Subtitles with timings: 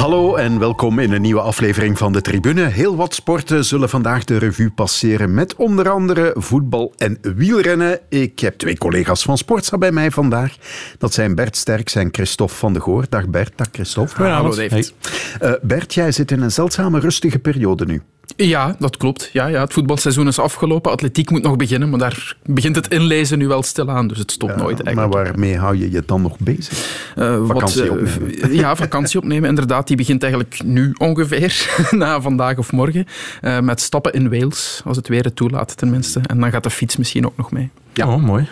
[0.00, 2.62] Hallo en welkom in een nieuwe aflevering van de Tribune.
[2.62, 8.00] Heel wat sporten zullen vandaag de revue passeren met onder andere voetbal en wielrennen.
[8.08, 10.56] Ik heb twee collega's van Sportsa bij mij vandaag.
[10.98, 13.04] Dat zijn Bert Sterks en Christophe van de Goor.
[13.08, 14.22] Dag Bert, dag Christophe.
[14.22, 14.94] Hallo David.
[15.42, 18.02] Uh, Bert, jij zit in een zeldzame rustige periode nu.
[18.36, 19.30] Ja, dat klopt.
[19.32, 20.90] Ja, ja, het voetbalseizoen is afgelopen.
[20.90, 24.08] Atletiek moet nog beginnen, maar daar begint het inlezen nu wel stilaan.
[24.08, 25.14] Dus het stopt nooit eigenlijk.
[25.14, 27.12] Maar waarmee hou je je dan nog bezig?
[27.16, 28.54] Uh, vakantie wat, uh, opnemen.
[28.54, 29.89] ja, vakantie opnemen, inderdaad.
[29.90, 33.06] Die begint eigenlijk nu ongeveer, na vandaag of morgen.
[33.42, 36.20] Uh, met stappen in Wales, als het weer het toelaat tenminste.
[36.26, 37.70] En dan gaat de fiets misschien ook nog mee.
[37.92, 38.08] Ja.
[38.08, 38.48] Oh, mooi.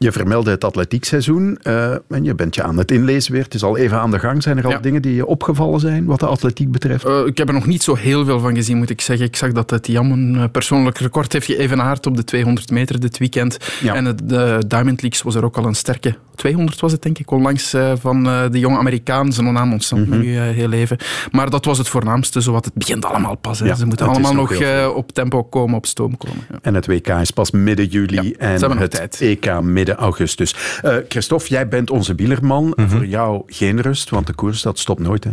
[0.00, 3.42] Je vermeldde het atletiekseizoen uh, en je bent je aan het inlezen weer.
[3.42, 4.42] Het is al even aan de gang.
[4.42, 4.78] Zijn er al Ja.
[4.78, 7.06] dingen die je opgevallen zijn wat de atletiek betreft?
[7.06, 9.26] Uh, ik heb er nog niet zo heel veel van gezien, moet ik zeggen.
[9.26, 13.18] Ik zag dat Tiam een uh, persoonlijk record heeft geëvenaard op de 200 meter dit
[13.18, 13.56] weekend.
[13.82, 13.94] Ja.
[13.94, 17.18] En het, de Diamond Leagues was er ook al een sterke 200 was het denk
[17.18, 19.32] ik, onlangs uh, van de jonge Amerikaan.
[19.32, 20.10] Zijn naam ontstaat Mhm.
[20.10, 20.96] me nu heel even.
[21.30, 23.58] Maar dat was het voornaamste, zowat het begint allemaal pas.
[23.58, 26.46] Ja, Ze moeten het allemaal nog op tempo komen, op stoom komen.
[26.50, 26.58] Ja.
[26.62, 29.20] En het WK is pas midden juli en het tijd.
[29.20, 30.54] EK midden augustus.
[30.84, 32.72] Uh, Christophe, jij bent onze wielerman.
[32.76, 32.88] Mhm.
[32.88, 35.24] Voor jou geen rust, want de koers dat stopt nooit.
[35.24, 35.30] Hè?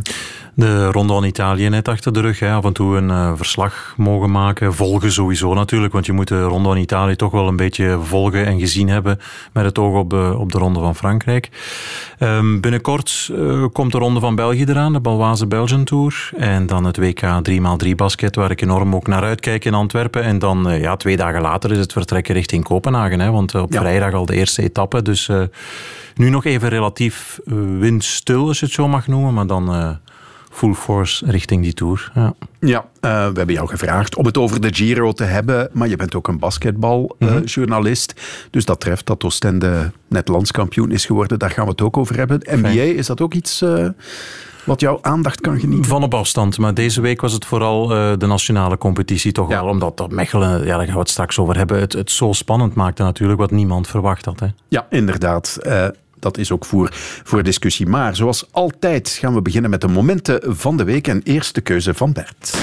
[0.54, 2.40] De Ronde van Italië net achter de rug.
[2.40, 2.52] Hè.
[2.52, 4.74] Af en toe een uh, verslag mogen maken.
[4.74, 8.46] Volgen sowieso natuurlijk, want je moet de Ronde van Italië toch wel een beetje volgen
[8.46, 9.20] en gezien hebben
[9.54, 11.50] met het oog op de, op de Ronde van Frankrijk.
[12.26, 16.30] Um, binnenkort uh, komt de Ronde van België eraan, de Balwaze Belgian Tour.
[16.38, 20.24] En dan het WK 3x3 basket, waar ik enorm ook naar uitkijk in Antwerpen.
[20.24, 23.20] En dan uh, ja, twee dagen later is het vertrekken richting Kopenhagen.
[23.20, 23.80] Hè, want uh, op Ja.
[23.80, 25.02] vrijdag al de eerste etappe.
[25.02, 25.30] Dus
[26.16, 27.40] nu nog even relatief
[27.80, 29.34] windstil, als je het zo mag noemen.
[29.34, 29.98] Maar dan
[30.56, 32.12] full force richting die Tour.
[32.14, 32.34] Ja.
[32.60, 35.96] Ja, uh, we hebben jou gevraagd om het over de Giro te hebben, maar je
[35.96, 38.14] bent ook een basketbaljournalist.
[38.18, 38.48] Uh, mm-hmm.
[38.52, 41.40] Dus dat treft dat Oostende net landskampioen is geworden.
[41.40, 42.42] Daar gaan we het ook over hebben.
[42.46, 42.96] NBA, Fijn.
[42.96, 43.88] is dat ook iets uh,
[44.66, 45.86] wat jouw aandacht kan genieten?
[45.86, 49.62] Van op afstand, maar deze week was het vooral uh, de nationale competitie toch ja.
[49.62, 49.70] wel.
[49.70, 52.74] Omdat dat Mechelen, ja, daar gaan we het straks over hebben, het, het zo spannend
[52.74, 54.40] maakte natuurlijk, wat niemand verwacht had.
[54.40, 54.48] Hè.
[54.68, 55.58] Ja, inderdaad.
[56.20, 56.90] Dat is ook voor,
[57.24, 57.88] voor discussie.
[57.88, 61.08] Maar zoals altijd gaan we beginnen met de momenten van de week.
[61.08, 62.54] En eerste keuze van Bert.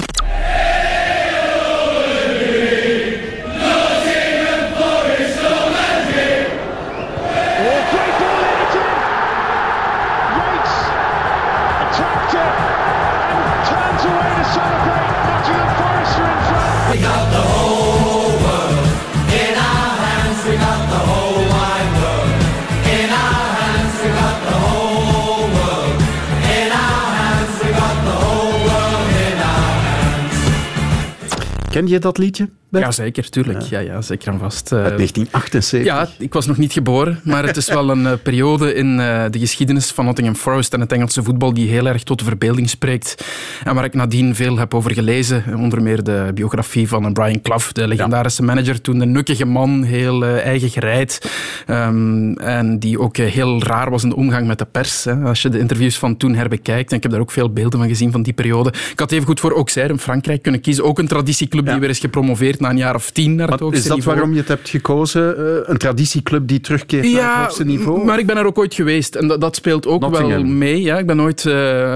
[31.83, 32.49] Ken je dat liedje?
[32.79, 33.61] Ja, zeker, tuurlijk.
[33.61, 34.71] Ja, ja zeker en vast.
[34.71, 35.83] Uh, Uit 1978.
[35.83, 39.23] Ja, ik was nog niet geboren, maar het is wel een uh, periode in uh,
[39.29, 42.69] de geschiedenis van Nottingham Forest en het Engelse voetbal die heel erg tot de verbeelding
[42.69, 43.25] spreekt.
[43.63, 45.43] En waar ik nadien veel heb over gelezen.
[45.55, 48.47] Onder meer de biografie van Brian Clough, de legendarische ja.
[48.47, 48.81] manager.
[48.81, 51.31] Toen de nukkige man, heel eigen gereid.
[51.67, 55.03] Um, en die ook heel raar was in de omgang met de pers.
[55.03, 55.15] Hè.
[55.15, 56.91] Als je de interviews van toen herbekijkt.
[56.91, 58.73] En ik heb daar ook veel beelden van gezien van die periode.
[58.91, 60.83] Ik had even goed voor Auxerre in Frankrijk kunnen kiezen.
[60.83, 63.69] Ook een traditieclub die weer is gepromoveerd na een jaar of tien naar het maar
[63.69, 65.35] hoogste Is dat waarom je het hebt gekozen?
[65.37, 68.05] Uh, een traditieclub die terugkeert ja, naar het hoogste niveau?
[68.05, 69.15] maar ik ben er ook ooit geweest.
[69.15, 70.29] En dat, dat speelt ook Nottingham.
[70.29, 70.81] wel mee.
[70.81, 70.97] Ja.
[70.97, 71.95] Ik ben ooit uh,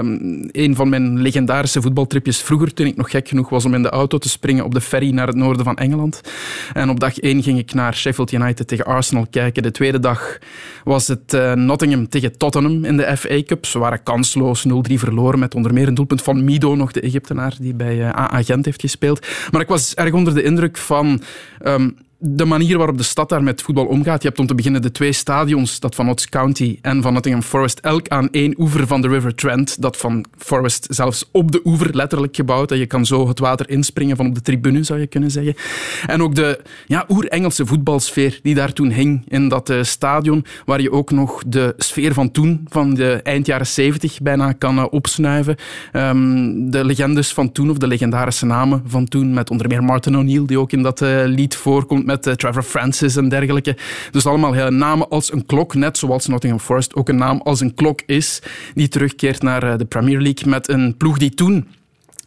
[0.52, 3.90] een van mijn legendarische voetbaltripjes vroeger, toen ik nog gek genoeg was om in de
[3.90, 6.22] auto te springen op de ferry naar het noorden van Engeland.
[6.74, 9.64] En op dag één ging ik naar Sheffield United tegen Arsenal kijken.
[9.64, 10.38] De tweede dag
[10.84, 13.66] was het uh, Nottingham tegen Tottenham in de FA Cup.
[13.66, 17.56] Ze waren kansloos, 0-3 verloren met onder meer een doelpunt van Mido, nog de Egyptenaar
[17.60, 19.28] die bij AA Gent heeft gespeeld.
[19.52, 21.22] Maar ik was erg onder de indruk van
[21.66, 24.22] um, de manier waarop de stad daar met voetbal omgaat.
[24.22, 27.44] Je hebt om te beginnen de twee stadions, dat van Notts County en van Nottingham
[27.44, 29.82] Forest, elk aan één oever van de River Trent.
[29.82, 32.72] Dat van Forest zelfs op de oever letterlijk gebouwd.
[32.72, 35.56] En je kan zo het water inspringen van op de tribune, zou je kunnen zeggen.
[36.08, 40.82] En ook de ja, oer-Engelse voetbalsfeer die daar toen hing in dat uh, stadion, waar
[40.82, 44.86] je ook nog de sfeer van toen, van de eind jaren 70 bijna kan uh,
[44.90, 45.56] opsnuiven.
[45.94, 50.18] Um, de legendes van toen, of de legendarische namen van toen, met onder meer Martin
[50.18, 53.78] O'Neill, die ook in dat uh, lied voorkomt, met uh, Trevor Francis en dergelijke.
[54.12, 57.60] Dus allemaal heel namen als een klok, net zoals Nottingham Forest ook een naam als
[57.60, 58.42] een klok is,
[58.74, 61.68] die terugkeert naar uh, de Premier League met een ploeg die toen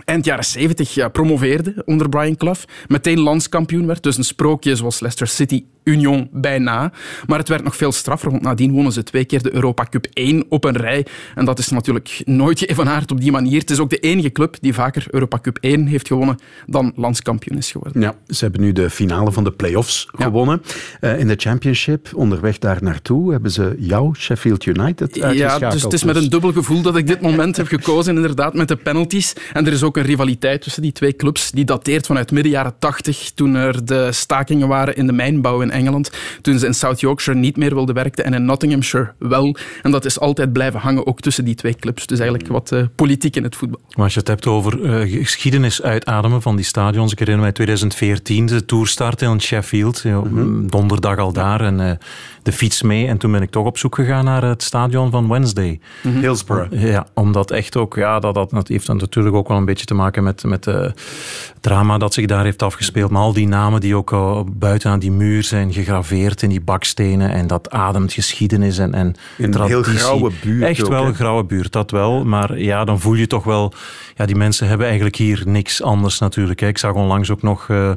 [0.05, 2.61] eind jaren 70 ja, promoveerde onder Brian Clough.
[2.89, 4.03] Meteen landskampioen werd.
[4.03, 6.93] Dus een sprookje zoals Leicester City Union bijna.
[7.27, 10.07] Maar het werd nog veel straffer, want nadien wonnen ze twee keer de Europa Cup
[10.13, 11.07] 1 op een rij.
[11.35, 13.61] En dat is natuurlijk nooit geëvenaard op die manier.
[13.61, 17.59] Het is ook de enige club die vaker Europa Cup 1 heeft gewonnen dan landskampioen
[17.59, 18.03] is geworden.
[18.03, 20.63] Ja, ze hebben nu de finale van de play-offs gewonnen.
[21.01, 25.93] Uh, in de championship, onderweg daar naartoe, hebben ze jou, Sheffield United, Ja, dus het
[25.93, 29.33] is met een dubbel gevoel dat ik dit moment heb gekozen, inderdaad, met de penalties.
[29.53, 32.75] En er is ook een rivaliteit tussen die twee clubs, die dateert vanuit midden jaren
[32.79, 36.11] 80, toen er de stakingen waren in de mijnbouw in Engeland,
[36.43, 39.57] toen ze in South Yorkshire niet meer wilden werken en in Nottinghamshire wel.
[39.83, 42.07] En dat is altijd blijven hangen, ook tussen die twee clubs.
[42.07, 43.81] Dus eigenlijk wat uh, politiek in het voetbal.
[43.95, 47.53] Maar als je het hebt over uh, geschiedenis uitademen van die stadions, ik herinner mij
[47.53, 50.71] 2014, de toerstart in Sheffield, mm -hmm.
[50.71, 51.91] donderdag al daar en uh,
[52.43, 53.07] de fiets mee.
[53.07, 55.81] En toen ben ik toch op zoek gegaan naar het stadion van Wednesday.
[56.03, 56.21] Mm -hmm.
[56.21, 56.83] Hillsborough.
[56.83, 59.87] Ja, omdat echt ook, ja, dat, dat, dat heeft dan natuurlijk ook wel een beetje
[59.87, 60.95] te maken met, met het
[61.61, 63.11] drama dat zich daar heeft afgespeeld.
[63.11, 64.15] Maar al die namen die ook
[64.59, 69.15] buiten aan die muur zijn gegraveerd in die bakstenen en dat ademt geschiedenis en, en
[69.39, 70.65] een heel grauwe buurt.
[70.65, 72.25] Echt ook, wel een grauwe buurt, dat wel.
[72.25, 73.73] Maar ja, dan voel je toch wel,
[74.17, 76.61] ja, die mensen hebben eigenlijk hier niks anders natuurlijk.
[76.61, 76.67] Hè.
[76.67, 77.91] Ik zag onlangs ook nog uh,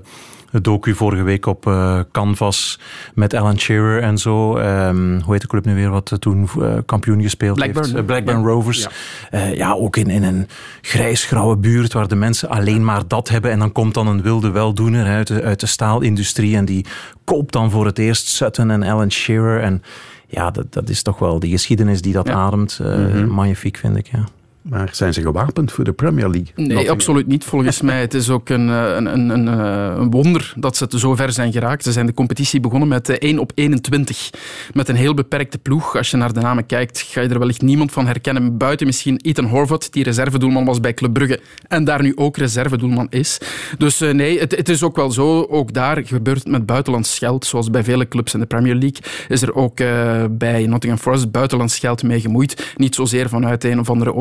[0.53, 2.79] het docu vorige week op uh, Canvas
[3.13, 4.57] met Alan Shearer en zo.
[4.57, 7.93] Um, hoe heet de club nu weer wat toen uh, kampioen gespeeld Blackburn.
[7.93, 8.05] heeft?
[8.05, 8.45] Blackburn.
[8.45, 8.87] Rovers.
[9.31, 10.47] Ja, ja ook in, in een
[10.81, 13.51] grijs-grauwe buurt waar de mensen alleen maar dat hebben.
[13.51, 16.85] En dan komt dan een wilde weldoener uit de, uit de staalindustrie en die
[17.23, 19.61] koopt dan voor het eerst Sutton en Alan Shearer.
[19.61, 19.83] En
[20.27, 22.33] ja, dat, dat is toch wel die geschiedenis die dat ja.
[22.33, 22.79] ademt.
[22.81, 23.27] Mm -hmm.
[23.27, 24.23] Magnifiek, vind ik, ja.
[24.63, 26.51] Maar zijn ze gewapend voor de Premier League?
[26.55, 27.43] Nee, absoluut niet.
[27.43, 31.31] Volgens mij het is ook een, een, een, een, een wonder dat ze zo ver
[31.31, 31.83] zijn geraakt.
[31.83, 34.29] Ze zijn de competitie begonnen met 1 op 21.
[34.73, 35.97] Met een heel beperkte ploeg.
[35.97, 38.57] Als je naar de namen kijkt, ga je er wellicht niemand van herkennen.
[38.57, 41.39] Buiten misschien Ethan Horvath, die reservedoelman was bij Club Brugge.
[41.67, 43.37] En daar nu ook reservedoelman is.
[43.77, 45.41] Dus nee, het, het, is ook wel zo.
[45.41, 47.45] Ook daar gebeurt het met buitenlands geld.
[47.45, 51.31] Zoals bij vele clubs in de Premier League is er ook uh, bij Nottingham Forest
[51.31, 52.73] buitenlands geld mee gemoeid.
[52.75, 54.13] Niet zozeer vanuit een of andere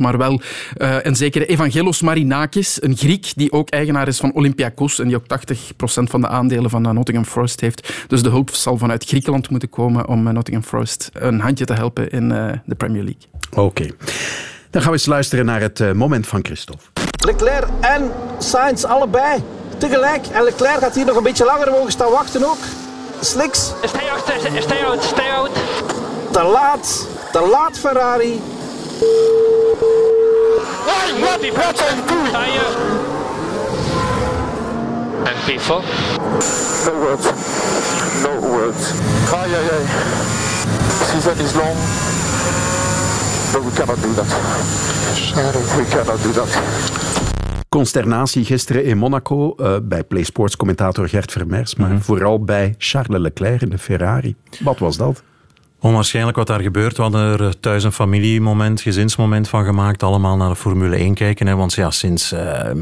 [0.00, 0.40] maar wel
[0.76, 5.16] uh, een zekere Evangelos Marinakis, een Griek die ook eigenaar is van Olympiakos en die
[5.16, 7.92] ook 80% van de aandelen van Nottingham Forest heeft.
[8.06, 12.08] Dus de hulp zal vanuit Griekenland moeten komen om Nottingham Forest een handje te helpen
[12.08, 13.22] in uh, de Premier League.
[13.50, 13.60] Oké.
[13.60, 13.92] Okay.
[14.70, 16.84] Dan gaan we eens luisteren naar het uh, moment van Christophe.
[17.26, 19.42] Leclerc en Sainz allebei
[19.78, 20.26] tegelijk.
[20.26, 22.58] En Leclerc gaat hier nog een beetje langer mogen staan wachten ook.
[23.20, 23.72] Slicks.
[23.84, 24.20] Stay out,
[24.62, 25.50] stay out, stay out.
[26.30, 28.40] Te laat, te laat Ferrari.
[28.96, 29.04] Hey,
[31.20, 32.68] what, what Tire.
[35.26, 35.82] And P4.
[36.86, 37.26] No words.
[38.22, 38.92] No words.
[39.32, 39.84] Ay, ay, ay.
[41.10, 41.76] Season is long.
[43.52, 44.30] But we cannot do that.
[45.76, 46.50] We cannot do that.
[47.68, 52.02] Consternatie gisteren in Monaco uh, bij PlaySports commentator Gert Vermers, maar mm -hmm.
[52.02, 54.36] vooral bij Charles Leclerc in de Ferrari.
[54.60, 55.22] Wat was dat?
[55.80, 56.96] Onwaarschijnlijk wat daar gebeurt.
[56.96, 60.02] We hadden er thuis een familiemoment, gezinsmoment van gemaakt.
[60.02, 61.46] Allemaal naar de Formule 1 kijken.
[61.46, 61.56] Hè.
[61.56, 62.40] Want ja, sinds uh,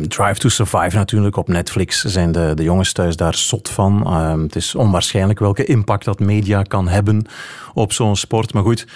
[0.09, 4.03] Drive to Survive natuurlijk op Netflix zijn de, de jongens thuis daar zot van.
[4.07, 7.27] Uh, het is onwaarschijnlijk welke impact dat media kan hebben
[7.73, 8.53] op zo'n sport.
[8.53, 8.87] Maar goed,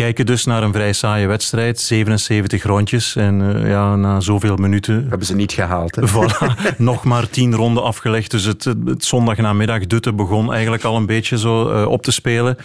[0.00, 1.80] kijken dus naar een vrij saaie wedstrijd.
[1.80, 5.06] 77 rondjes en uh, ja, na zoveel minuten...
[5.08, 5.96] Hebben ze niet gehaald.
[5.96, 6.08] Hè?
[6.08, 8.30] Voilà, nog maar 10 ronden afgelegd.
[8.30, 12.56] Dus het, het zondagnamiddag dutte begon eigenlijk al een beetje zo uh, op te spelen.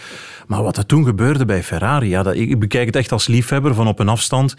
[0.46, 3.74] Maar wat er toen gebeurde bij Ferrari, ja, dat, ik bekijk het echt als liefhebber
[3.74, 4.54] van op een afstand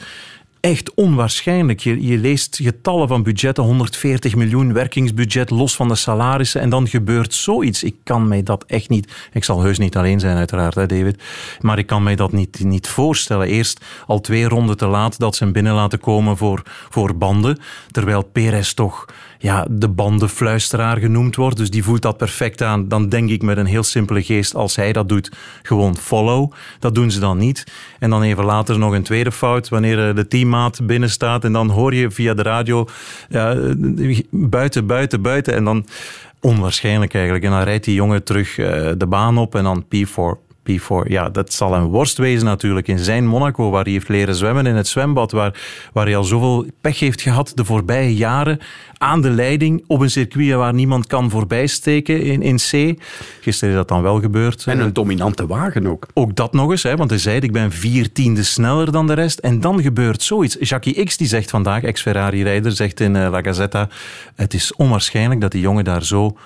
[0.59, 1.79] echt onwaarschijnlijk.
[1.79, 6.61] Je, je, leest getallen van budgetten, 140 miljoen werkingsbudget, los van de salarissen.
[6.61, 7.83] En dan gebeurt zoiets.
[7.83, 9.11] Ik kan mij dat echt niet...
[9.33, 11.23] Ik zal heus niet alleen zijn, uiteraard, hè, David.
[11.59, 13.47] Maar ik kan mij dat niet, niet voorstellen.
[13.47, 17.59] Eerst al twee ronden te laat dat ze hem binnen laten komen voor, voor banden.
[17.91, 19.05] Terwijl Perez toch
[19.39, 21.57] ja, de bandenfluisteraar genoemd wordt.
[21.57, 22.87] Dus die voelt dat perfect aan.
[22.87, 25.31] Dan denk ik met een heel simpele geest, als hij dat doet,
[25.63, 26.51] gewoon follow.
[26.79, 27.63] Dat doen ze dan niet.
[27.99, 31.43] En dan even later nog een tweede fout, wanneer de teammaat binnen staat.
[31.43, 32.87] En dan hoor je via de radio
[33.29, 33.55] ja,
[34.29, 35.53] buiten, buiten, buiten.
[35.53, 35.85] En dan
[36.41, 37.45] onwaarschijnlijk eigenlijk.
[37.45, 38.55] En dan rijdt die jongen terug
[38.97, 41.07] de baan op en dan P4 P4.
[41.07, 44.65] Ja, dat zal een worst wezen natuurlijk in zijn Monaco, waar hij heeft leren zwemmen
[44.65, 45.59] in het zwembad, waar,
[45.93, 48.59] waar hij al zoveel pech heeft gehad de voorbije jaren
[48.97, 53.01] aan de leiding op een circuit waar niemand kan voorbijsteken in, in C.
[53.41, 54.65] Gisteren is dat dan wel gebeurd.
[54.65, 56.07] En een dominante wagen ook.
[56.13, 59.13] Ook dat nog eens, hè, want hij zei ik ben vier tiende sneller dan de
[59.13, 59.39] rest.
[59.39, 60.57] En dan gebeurt zoiets.
[60.59, 63.89] Jackie X die zegt vandaag, ex-Ferrari-rijder, zegt in uh, La Gazzetta,
[64.35, 66.37] het is onwaarschijnlijk dat die jongen daar zo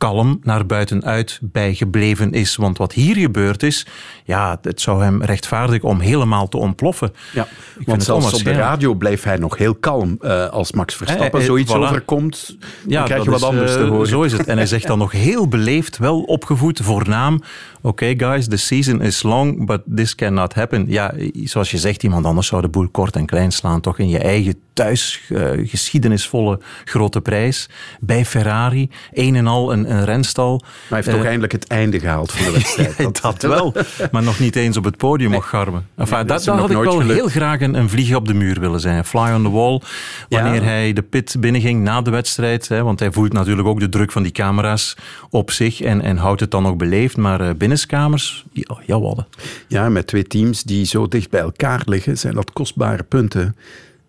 [0.00, 2.56] kalm naar buitenuit bij gebleven is.
[2.56, 3.86] Want wat hier gebeurd is,
[4.24, 7.12] ja, het zou hem rechtvaardigen om helemaal te ontploffen.
[7.32, 7.46] Ja,
[7.78, 10.16] Ik want zelfs op de radio bleef hij nog heel kalm.
[10.20, 11.76] Eh, als Max Verstappen Eh, eh, zoiets voilà.
[11.76, 14.06] overkomt, dan krijg je wat is, anders te eh, horen.
[14.08, 14.46] Zo is het.
[14.46, 17.42] En hij zegt dan nog heel beleefd, wel opgevoed, voornaam.
[17.82, 20.84] Oké, guys, the season is long, but this cannot happen.
[20.88, 21.14] Ja,
[21.44, 23.80] zoals je zegt, iemand anders zou de boel kort en klein slaan.
[23.80, 27.68] Toch in je eigen thuis, eh, geschiedenisvolle grote prijs.
[28.00, 30.58] Bij Ferrari, een en al een, een renstal.
[30.60, 32.94] Maar hij heeft Eh, toch eindelijk het einde gehaald van de wedstrijd.
[32.98, 33.74] ja, dat wel,
[34.12, 35.86] maar nog niet eens op het podium mocht garmen.
[35.96, 37.12] Enfin, Nee, dat dat, had ik wel gelukt.
[37.18, 39.04] heel graag een, een vlieg op de muur willen zijn.
[39.04, 39.80] Fly on the wall.
[40.28, 40.62] Wanneer Ja.
[40.68, 42.68] hij de pit binnenging na de wedstrijd.
[42.68, 44.96] Hè, want hij voelt natuurlijk ook de druk van die camera's
[45.30, 47.16] op zich en, en houdt het dan nog beleefd.
[47.16, 48.44] Maar eh, binnenskamers,
[48.86, 48.98] ja.
[49.68, 53.56] Ja, met twee teams die zo dicht bij elkaar liggen, zijn dat kostbare punten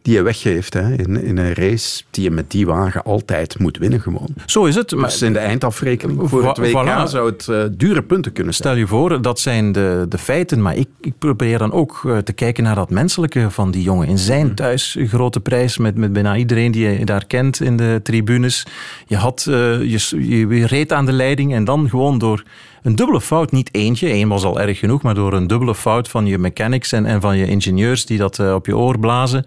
[0.01, 3.77] die je weggeeft hè, in, in een race die je met die wagen altijd moet
[3.77, 4.27] winnen gewoon.
[4.46, 4.91] Zo is het.
[4.91, 7.10] Maar Dus in de eindafrekening voor het WK voilà.
[7.10, 8.67] zou het eh, dure punten kunnen zijn.
[8.67, 10.62] Stel je voor, dat zijn de, de feiten.
[10.62, 14.08] Maar ik, ik probeer dan ook eh, te kijken naar dat menselijke van die jongen.
[14.08, 17.77] In zijn thuis, een grote prijs met, met bijna iedereen die je daar kent in
[17.77, 18.65] de tribunes.
[19.08, 22.43] Je, had, eh, je, je reed aan de leiding en dan gewoon door
[22.82, 26.08] een dubbele fout, niet eentje, één was al erg genoeg, maar door een dubbele fout
[26.08, 29.46] van je mechanics en, en van je ingenieurs die dat eh, op je oor blazen.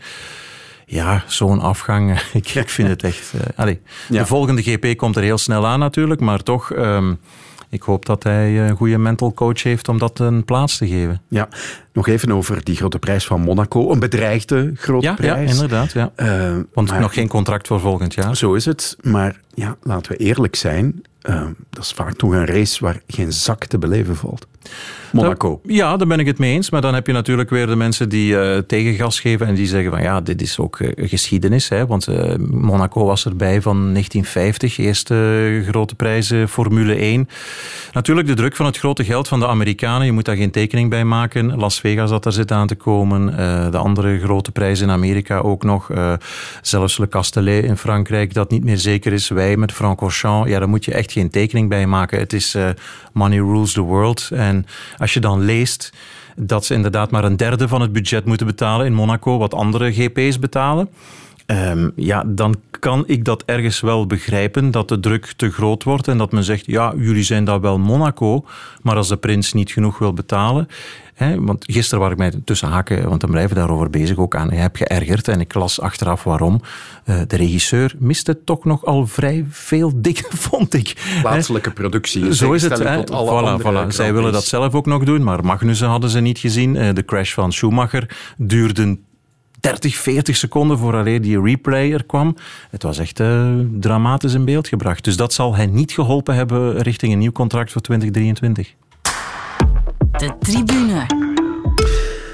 [0.87, 3.33] Ja, zo'n afgang, ik, ik vind het echt...
[3.35, 4.21] eh, allee, Ja.
[4.21, 6.73] De volgende GP komt er heel snel aan natuurlijk, maar toch...
[6.73, 7.15] ehm,
[7.71, 11.23] ik hoop dat hij een goede mental coach heeft om dat een plaats te geven.
[11.29, 11.49] Ja,
[11.95, 13.91] nog even over die grote prijs van Monaco.
[13.93, 15.51] Een bedreigde grote Ja, ja prijs.
[15.53, 15.93] inderdaad.
[15.93, 16.13] Ja.
[16.17, 18.37] Eh, Want maar- nog geen contract voor volgend jaar.
[18.37, 18.97] Zo is het.
[19.03, 21.03] Maar ja, laten we eerlijk zijn.
[21.25, 24.47] eh, dat is vaak toch een race waar geen zak te beleven valt.
[25.13, 25.61] Monaco.
[25.67, 26.71] Ja, daar ben ik het mee eens.
[26.71, 29.91] Maar dan heb je natuurlijk weer de mensen die eh, tegengas geven en die zeggen
[29.91, 31.69] van ja, dit is ook geschiedenis.
[31.69, 32.07] Hè, want
[32.51, 37.29] Monaco was erbij van 1950, eerste grote prijzen Formule 1.
[37.93, 40.91] Natuurlijk de druk van het grote geld van de Amerikanen, je moet daar geen tekening
[40.91, 41.57] bij maken.
[41.57, 43.39] Las Vegas dat er zit aan te komen.
[43.39, 45.91] eh, de andere grote prijzen in Amerika ook nog.
[45.91, 46.13] eh,
[46.63, 49.29] zelfs Le Castellet in Frankrijk, dat niet meer zeker is.
[49.29, 52.19] Wij met Francorchamps, ja, daar moet je echt geen tekening bij maken.
[52.19, 52.69] Het is eh,
[53.13, 54.31] money rules the world.
[54.33, 54.67] En
[54.99, 55.93] als je dan leest
[56.37, 59.93] dat ze inderdaad maar een derde van het budget moeten betalen in Monaco, wat andere
[59.93, 60.89] GP's betalen.
[61.47, 66.09] Ehm, ja, dan kan ik dat ergens wel begrijpen, dat de druk te groot wordt
[66.09, 68.45] en dat men zegt, ja, jullie zijn dat wel Monaco,
[68.83, 70.69] maar als de prins niet genoeg wil betalen...
[71.15, 74.37] Hè, want gisteren was ik mij tussen haken, want dan blijven we daarover bezig ook
[74.37, 74.53] aan.
[74.53, 76.61] Heb geërgerd en ik las achteraf waarom.
[77.05, 81.19] Eh, de regisseur miste toch nog al vrij veel dingen, vond ik.
[81.21, 82.25] Plaatselijke productie.
[82.25, 82.71] in Zo is het.
[82.71, 83.07] tegenstelling Hè?
[83.07, 83.89] tot alle Voilà, voilà.
[83.89, 86.77] Zij willen dat zelf ook nog doen, maar Magnussen hadden ze niet gezien.
[86.77, 88.99] Eh, De crash van Schumacher duurde
[89.65, 92.37] 30, 40 seconden vooraleer die replay er kwam.
[92.71, 95.05] Het was echt eh, dramatisch in beeld gebracht.
[95.05, 98.75] Dus dat zal hij niet geholpen hebben richting een nieuw contract voor 2023.
[100.11, 101.07] De tribune.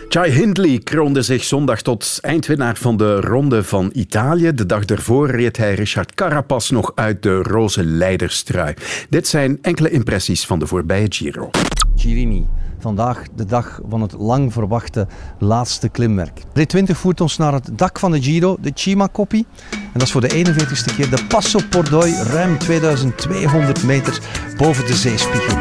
[0.08, 4.54] Jai Hindley kroonde zich zondag tot eindwinnaar van de Ronde van Italië.
[4.54, 8.74] De dag daarvoor reed hij Richard Carapaz nog uit de roze leiderstrui.
[9.08, 11.50] Dit zijn enkele impressies van de voorbije Giro.
[11.96, 12.46] Girini.
[12.80, 15.06] Vandaag de dag van het lang verwachte
[15.38, 16.42] laatste klimwerk.
[16.52, 19.46] Rit 20 voert ons naar het dak van de Giro, de Cima-koppie.
[19.70, 24.20] En dat is voor de 41ste keer de Passo Pordoi, ruim 2200 meter
[24.56, 25.58] boven de zeespiegel.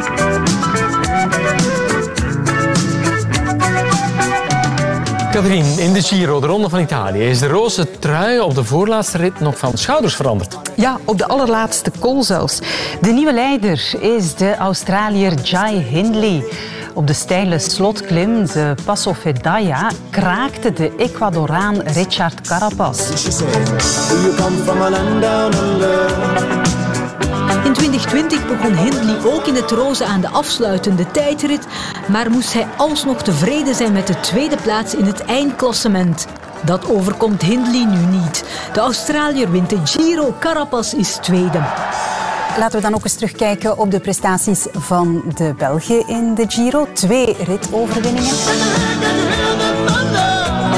[5.32, 9.18] Katrien, in de Giro, de Ronde van Italië, is de roze trui op de voorlaatste
[9.18, 10.58] rit nog van schouders veranderd.
[10.76, 12.60] Ja, op de allerlaatste kool zelfs.
[13.02, 16.44] De nieuwe leider is de Australiër Jai Hindley.
[17.00, 23.10] Op de steile slotklim, de Passo Fedaya, kraakte de Ecuadoraan Richard Carapaz.
[27.64, 31.68] In 2020 begon Hindley ook in het roze aan de afsluitende tijdrit,
[32.08, 36.28] maar moest hij alsnog tevreden zijn met de tweede plaats in het eindklassement.
[36.62, 38.44] Dat overkomt Hindley nu niet.
[38.74, 41.60] De Australiër wint de Giro, Carapaz is tweede.
[42.58, 46.88] Laten we dan ook eens terugkijken op de prestaties van de Belgen in de Giro.
[46.94, 48.36] Twee ritoverwinningen.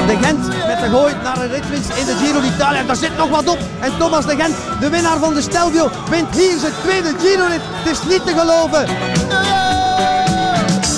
[0.07, 2.83] De Gent met de gooi naar een ritwinst in de Giro d'Italia.
[2.83, 3.57] Daar zit nog wat op.
[3.79, 7.61] En Thomas de Gent, de winnaar van de Stelvio, wint hier zijn tweede Giro-rit.
[7.63, 8.85] Het is niet te geloven.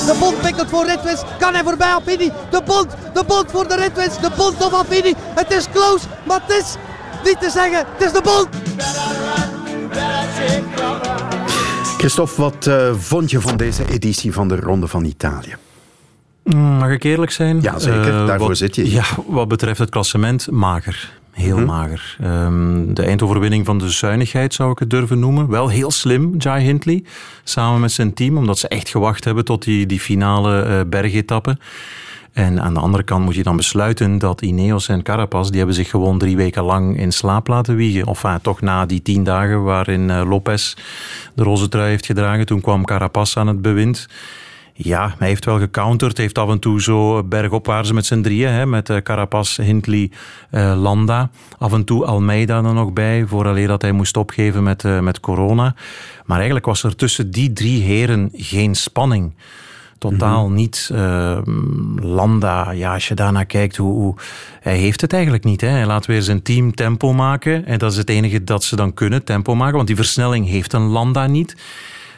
[0.06, 1.24] De bond pikkelt voor ritwinst.
[1.40, 2.32] Kan hij voorbij Affini?
[2.50, 4.22] De bond, de bond voor de ritwinst.
[4.22, 5.14] De bond of Affini.
[5.34, 6.76] Het is close, maar het is
[7.24, 7.86] niet te zeggen.
[7.98, 8.48] Het is de bond.
[11.98, 15.56] Christophe, wat eh, vond je van deze editie van de Ronde van Italië?
[16.44, 17.62] Mm, Mag ik eerlijk zijn?
[17.62, 18.08] Ja, zeker.
[18.20, 18.92] Eh, Daarvoor wat- zit je.
[18.92, 21.12] Ja, wat betreft het klassement, mager.
[21.32, 21.66] Heel Mhm.
[21.66, 22.18] mager.
[22.22, 25.50] Ehm, de eindoverwinning van de zuinigheid zou ik het durven noemen.
[25.50, 27.04] Wel heel slim, Jai Hindley,
[27.44, 31.58] samen met zijn team, omdat ze echt gewacht hebben tot die, die finale eh, bergetappe.
[32.34, 35.76] En aan de andere kant moet je dan besluiten dat Ineos en Carapaz, die hebben
[35.76, 38.08] zich gewoon drie weken lang in slaap laten wiegen.
[38.08, 40.74] Of ah, toch na die tien dagen waarin eh, Lopez
[41.34, 44.08] de roze trui heeft gedragen, toen kwam Carapaz aan het bewind.
[44.74, 46.18] Ja, hij heeft wel gecounterd.
[46.18, 48.50] Heeft af en toe zo bergopwaarts met z'n drieën.
[48.50, 50.12] Hè, met eh, Carapaz, Hindley,
[50.50, 51.30] eh, Landa.
[51.58, 53.26] Af en toe Almeida er nog bij.
[53.26, 55.76] Vooraleer dat hij moest opgeven met, met corona.
[56.26, 59.34] Maar eigenlijk was er tussen die drie heren geen spanning.
[60.10, 60.90] Totaal niet.
[60.94, 61.38] Eh,
[61.96, 64.16] Landa, ja, als je daarnaar kijkt, hoe, hoe,
[64.60, 65.62] hij heeft het eigenlijk niet.
[65.62, 65.68] Hè.
[65.68, 67.66] Hij laat weer zijn team tempo maken.
[67.66, 69.76] En dat is het enige dat ze dan kunnen, tempo maken.
[69.76, 71.56] Want die versnelling heeft een Landa niet.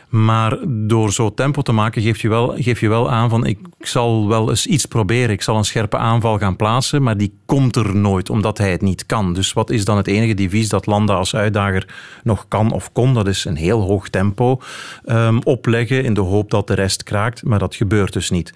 [0.10, 3.60] Maar door zo tempo te maken geef je wel, geef je wel aan van ik
[3.80, 5.30] zal wel eens iets proberen.
[5.30, 8.82] Ik zal een scherpe aanval gaan plaatsen, maar die komt er nooit omdat hij het
[8.82, 9.34] niet kan.
[9.34, 11.88] Dus wat is dan het enige devies dat Landa als uitdager
[12.24, 13.14] nog kan of kon?
[13.14, 14.62] Dat is een heel hoog tempo
[15.06, 18.54] ehm, opleggen in de hoop dat de rest kraakt, maar dat gebeurt dus niet.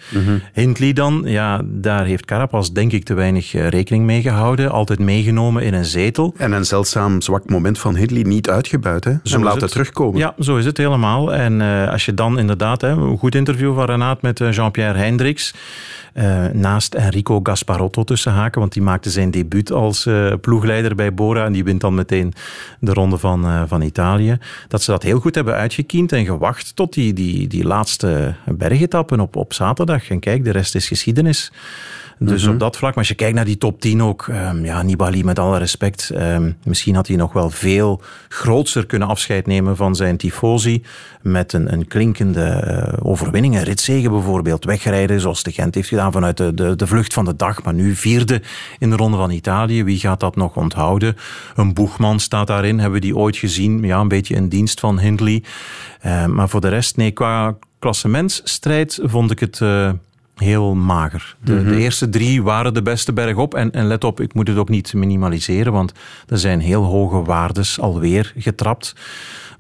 [0.54, 4.72] Hindley dan, ja, daar heeft Carapaz denk ik te weinig eh, rekening mee gehouden.
[4.72, 6.34] Altijd meegenomen in een zetel.
[6.38, 9.04] En een zeldzaam zwak moment van Hindley niet uitgebuit.
[9.04, 9.14] Hè?
[9.24, 10.20] Ze hem laten terugkomen.
[10.20, 11.34] Ja, zo is het helemaal.
[11.40, 15.00] En eh, als je dan inderdaad, hè, een goed interview van Renaat met eh, Jean-Pierre
[15.00, 15.54] Hendricks.
[16.14, 20.08] eh, naast Enrico Gasparotto tussen haken, want die maakte zijn debuut als
[20.42, 22.34] ploegleider bij Bora en die wint dan meteen
[22.80, 24.38] de ronde van, van Italië.
[24.68, 29.20] Dat ze dat heel goed hebben uitgekiend en gewacht tot die, die, die laatste bergetappen
[29.20, 30.10] op, op zaterdag.
[30.10, 31.52] En kijk, de rest is geschiedenis.
[32.22, 32.52] Dus Mhm.
[32.54, 35.24] op dat vlak, maar als je kijkt naar die top 10 ook, ehm, ja, Nibali
[35.24, 39.96] met alle respect, ehm, misschien had hij nog wel veel grootser kunnen afscheid nemen van
[39.96, 40.84] zijn tifosi
[41.22, 46.12] met een, een klinkende eh, overwinning, een ritzege bijvoorbeeld, wegrijden zoals de Gent heeft gedaan
[46.12, 48.42] vanuit de, de, de vlucht van de dag, maar nu vierde
[48.80, 49.84] in de Ronde van Italië.
[49.84, 51.16] Wie gaat dat nog onthouden?
[51.56, 55.00] Een Boegman staat daarin, hebben we die ooit gezien, ja, een beetje in dienst van
[55.00, 55.44] Hindley.
[56.02, 59.62] Eh, maar voor de rest, nee, qua klassementsstrijd vond ik het...
[59.62, 59.90] eh,
[60.40, 61.36] heel mager.
[61.44, 61.68] De, Mhm.
[61.70, 63.54] de eerste drie waren de beste bergop.
[63.54, 65.92] En, en let op, ik moet het ook niet minimaliseren, want
[66.28, 68.96] er zijn heel hoge waardes alweer getrapt.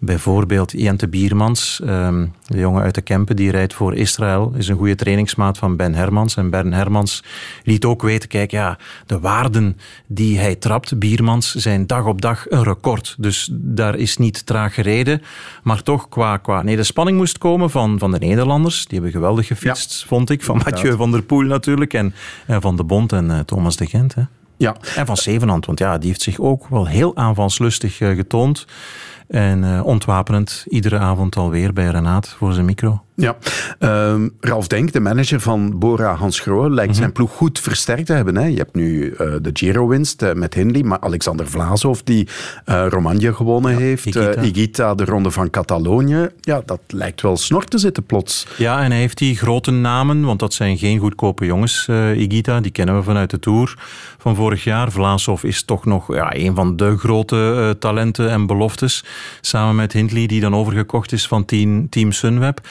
[0.01, 4.77] Bijvoorbeeld Jente Biermans, ehm, de jongen uit de Kempen, die rijdt voor Israël, is een
[4.77, 6.35] goede trainingsmaat van Ben Hermans.
[6.35, 7.23] En Ben Hermans
[7.63, 9.77] liet ook weten, kijk, ja, de waarden
[10.07, 13.15] die hij trapt, Biermans, zijn dag op dag een record.
[13.17, 15.21] Dus daar is niet traag gereden.
[15.63, 18.85] Maar toch, qua, qua nee, de spanning moest komen van, van de Nederlanders.
[18.85, 20.43] Die hebben geweldig gefietst, vond ik.
[20.43, 20.81] Van inderdaad.
[20.83, 21.93] Mathieu van der Poel natuurlijk.
[21.93, 22.13] En,
[22.47, 24.15] en van de Bond en eh, Thomas de Gent.
[24.15, 24.21] Hè.
[24.57, 24.75] Ja.
[24.95, 28.65] En van Zevenand, want ja, die heeft zich ook wel heel aanvalslustig eh, getoond.
[29.29, 33.03] En eh, ontwapenend iedere avond alweer bij Renaat voor zijn micro.
[33.19, 33.37] Ja.
[33.79, 38.13] Ehm, Ralf Denk, de manager van Bora Hans Grohe, lijkt zijn ploeg goed versterkt te
[38.13, 38.35] hebben.
[38.35, 38.45] Hè.
[38.45, 42.27] Je hebt nu eh, de Giro-winst eh, met Hindley, maar Alexander Vlasov, die
[42.65, 44.05] Romagna gewonnen heeft.
[44.05, 44.41] Igita.
[44.41, 46.29] Igita, de ronde van Catalonië.
[46.41, 48.47] Ja, dat lijkt wel snor te zitten plots.
[48.57, 51.87] Ja, en hij heeft die grote namen, want dat zijn geen goedkope jongens.
[52.15, 53.77] Igita, die kennen we vanuit de Tour
[54.17, 54.91] van vorig jaar.
[54.91, 59.03] Vlaasov is toch nog ja, een van de grote talenten en beloftes.
[59.41, 62.61] Samen met Hindley, die dan overgekocht is van team, team Sunweb.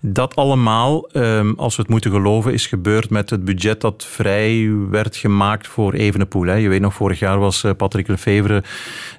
[0.00, 4.70] Dat allemaal, ehm, als we het moeten geloven, is gebeurd met het budget dat vrij
[4.90, 6.54] werd gemaakt voor Evenepoel.
[6.54, 8.62] Je weet nog, vorig jaar was eh, Patrick Lefevre,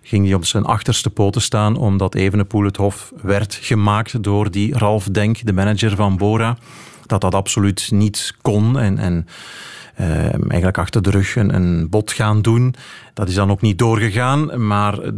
[0.01, 4.77] ging die op zijn achterste poten staan, omdat Evenepoel het hof werd gemaakt door die
[4.77, 6.57] Ralf Denk, de manager van Bora.
[7.05, 8.97] Dat dat absoluut niet kon en...
[8.97, 9.27] en
[9.97, 12.75] eigenlijk achter de rug een, een bod gaan doen.
[13.13, 15.11] Dat is dan ook niet doorgegaan, maar eh,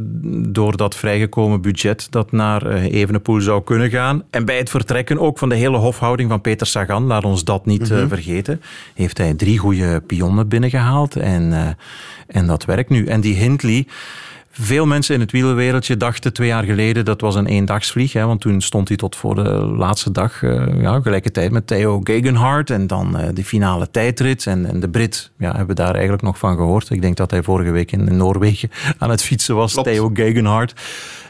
[0.47, 4.23] door dat vrijgekomen budget dat naar eh, Evenepoel zou kunnen gaan.
[4.29, 7.65] En bij het vertrekken ook van de hele hofhouding van Peter Sagan, laat ons dat
[7.65, 8.61] niet eh, vergeten,
[8.93, 11.75] heeft hij drie goede pionnen binnengehaald en,
[12.27, 13.05] en dat werkt nu.
[13.05, 13.87] En die Hindley...
[14.61, 18.13] Veel mensen in het wielerwereldje dachten twee jaar geleden dat was een eendagsvlieg.
[18.13, 21.67] Hè, want toen stond hij tot voor de laatste dag eh, ja, gelijke tijd met
[21.67, 22.69] Theo Gegenhardt.
[22.69, 24.45] En dan eh, de finale tijdrit.
[24.45, 26.89] En, en de Brit ja, hebben we daar eigenlijk nog van gehoord.
[26.89, 29.73] Ik denk dat hij vorige week in, in Noorwegen aan het fietsen was.
[29.73, 30.73] Theo Gegenhardt.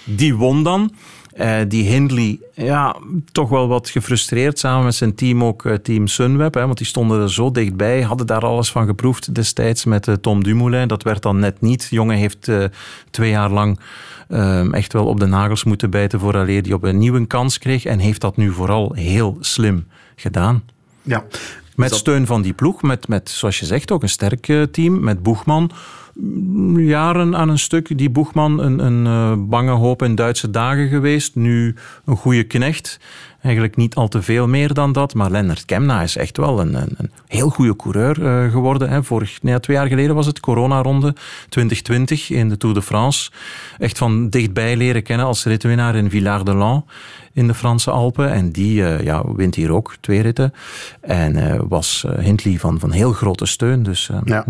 [0.04, 0.92] Die won dan.
[1.40, 2.96] Eh, die Hindley, ja,
[3.32, 6.54] toch wel wat gefrustreerd samen met zijn team, ook eh, team Sunweb.
[6.54, 10.14] Hè, want die stonden er zo dichtbij, hadden daar alles van geproefd destijds met eh,
[10.14, 10.88] Tom Dumoulin.
[10.88, 11.90] Dat werd dan net niet.
[11.90, 12.52] De jongen heeft
[13.10, 13.80] twee jaar lang
[14.28, 17.86] eh, echt wel op de nagels moeten bijten vooraleer hij op een nieuwe kans kreeg.
[17.86, 20.64] En heeft dat nu vooral heel slim gedaan.
[21.02, 21.24] Ja.
[21.76, 25.24] Met steun van die ploeg, met, met zoals je zegt ook een sterk team, met
[25.24, 25.72] Boegman.
[26.78, 31.36] Jaren aan een stuk, die Boegman, een, een uh, bange hoop in Duitse dagen geweest.
[31.36, 33.00] Nu een goede knecht.
[33.42, 35.14] Eigenlijk niet al te veel meer dan dat.
[35.14, 38.90] Maar Lennart Kemna is echt wel een, een, een heel goede coureur uh, geworden.
[38.90, 39.04] Hè.
[39.04, 41.16] Vorig, nee, twee jaar geleden was het corona-ronde
[41.50, 43.32] 2020 in de Tour de France.
[43.78, 46.84] Echt van dichtbij leren kennen als ritwinnaar in Villard-de-Lans
[47.40, 48.32] in de Franse Alpen.
[48.32, 50.54] En die uh, ja, wint hier ook twee ritten.
[51.02, 53.84] En uh, was uh, Hindley van, van heel grote steun.
[53.84, 54.46] Dus, ja.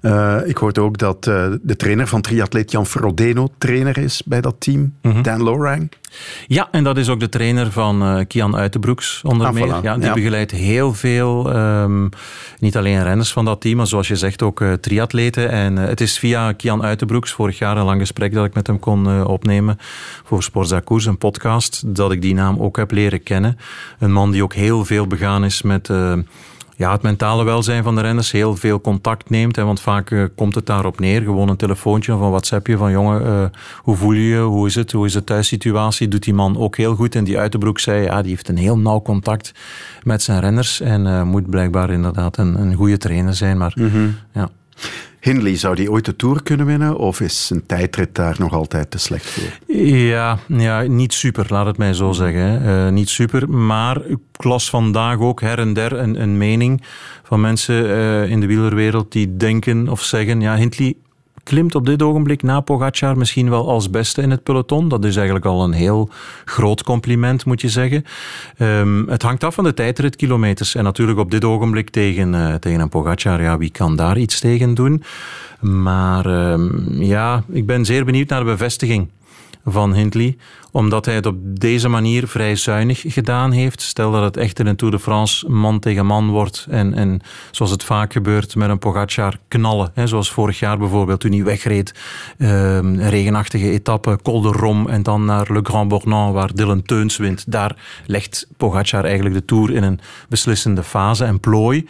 [0.00, 0.40] ja.
[0.40, 4.80] ik hoorde ook dat de trainer van triatleet Jan Frodeno trainer is bij dat team,
[5.02, 5.22] mm -hmm.
[5.22, 5.90] Dan Lorang.
[6.46, 9.66] Ja, en dat is ook de trainer van Kian Uitenbroeks onder ah, meer.
[9.66, 9.82] Voilà.
[9.82, 10.12] Ja, die ja.
[10.12, 12.08] begeleidt heel veel, um,
[12.58, 15.50] niet alleen renners van dat team, maar zoals je zegt ook triatleten.
[15.50, 18.78] En het is via Kian Uitenbroeks, vorig jaar een lang gesprek dat ik met hem
[18.78, 19.78] kon opnemen
[20.24, 23.58] voor Sportza Koers, een podcast, dat ik die naam ook heb leren kennen.
[23.98, 26.12] Een man die ook heel veel begaan is met uh,
[26.76, 28.32] ja, het mentale welzijn van de renners.
[28.32, 29.56] Heel veel contact neemt.
[29.56, 31.22] Hè, want vaak uh, komt het daarop neer.
[31.22, 33.44] Gewoon een telefoontje of een WhatsAppje van jongen, uh,
[33.78, 34.38] hoe voel je je?
[34.38, 34.92] Hoe is het?
[34.92, 36.08] Hoe is de thuissituatie?
[36.08, 37.14] Doet die man ook heel goed.
[37.14, 39.52] En die Uitenbroek zei, ja, die heeft een heel nauw contact
[40.02, 40.80] met zijn renners.
[40.80, 43.58] En moet blijkbaar inderdaad een, een goede trainer zijn.
[43.58, 44.14] Maar mm -hmm.
[44.32, 44.48] ja.
[45.24, 46.96] Hindley, zou die ooit de Tour kunnen winnen?
[46.96, 49.76] Of is zijn tijdrit daar nog altijd te slecht voor?
[49.76, 52.62] Ja, ja niet super, laat het mij zo zeggen.
[52.62, 56.82] Uh, niet super, maar ik las vandaag ook her en der een, een mening
[57.22, 60.40] van mensen uh, in de wielerwereld die denken of zeggen...
[60.40, 60.94] Ja, Hindley
[61.44, 64.88] klimt op dit ogenblik na Pogacar misschien wel als beste in het peloton.
[64.88, 66.08] Dat is eigenlijk al een heel
[66.44, 68.04] groot compliment, moet je zeggen.
[68.58, 70.74] Um, het hangt af van de tijdritkilometers.
[70.74, 74.40] En natuurlijk op dit ogenblik tegen, uh, tegen een Pogacar, ja, wie kan daar iets
[74.40, 75.02] tegen doen?
[75.60, 79.08] Maar um, ja, ik ben zeer benieuwd naar de bevestiging
[79.64, 80.36] van Hindley,
[80.70, 83.82] omdat hij het op deze manier vrij zuinig gedaan heeft.
[83.82, 87.20] Stel dat het echt in een Tour de France man tegen man wordt en, en
[87.50, 91.44] zoals het vaak gebeurt met een Pogacar knallen, hè, zoals vorig jaar bijvoorbeeld toen hij
[91.44, 91.94] wegreed,
[92.38, 97.16] uh, regenachtige etappe, Col de Rom en dan naar Le Grand Bornand waar Dylan Teuns
[97.16, 97.44] wint.
[97.52, 101.86] Daar legt Pogacar eigenlijk de Tour in een beslissende fase en plooi.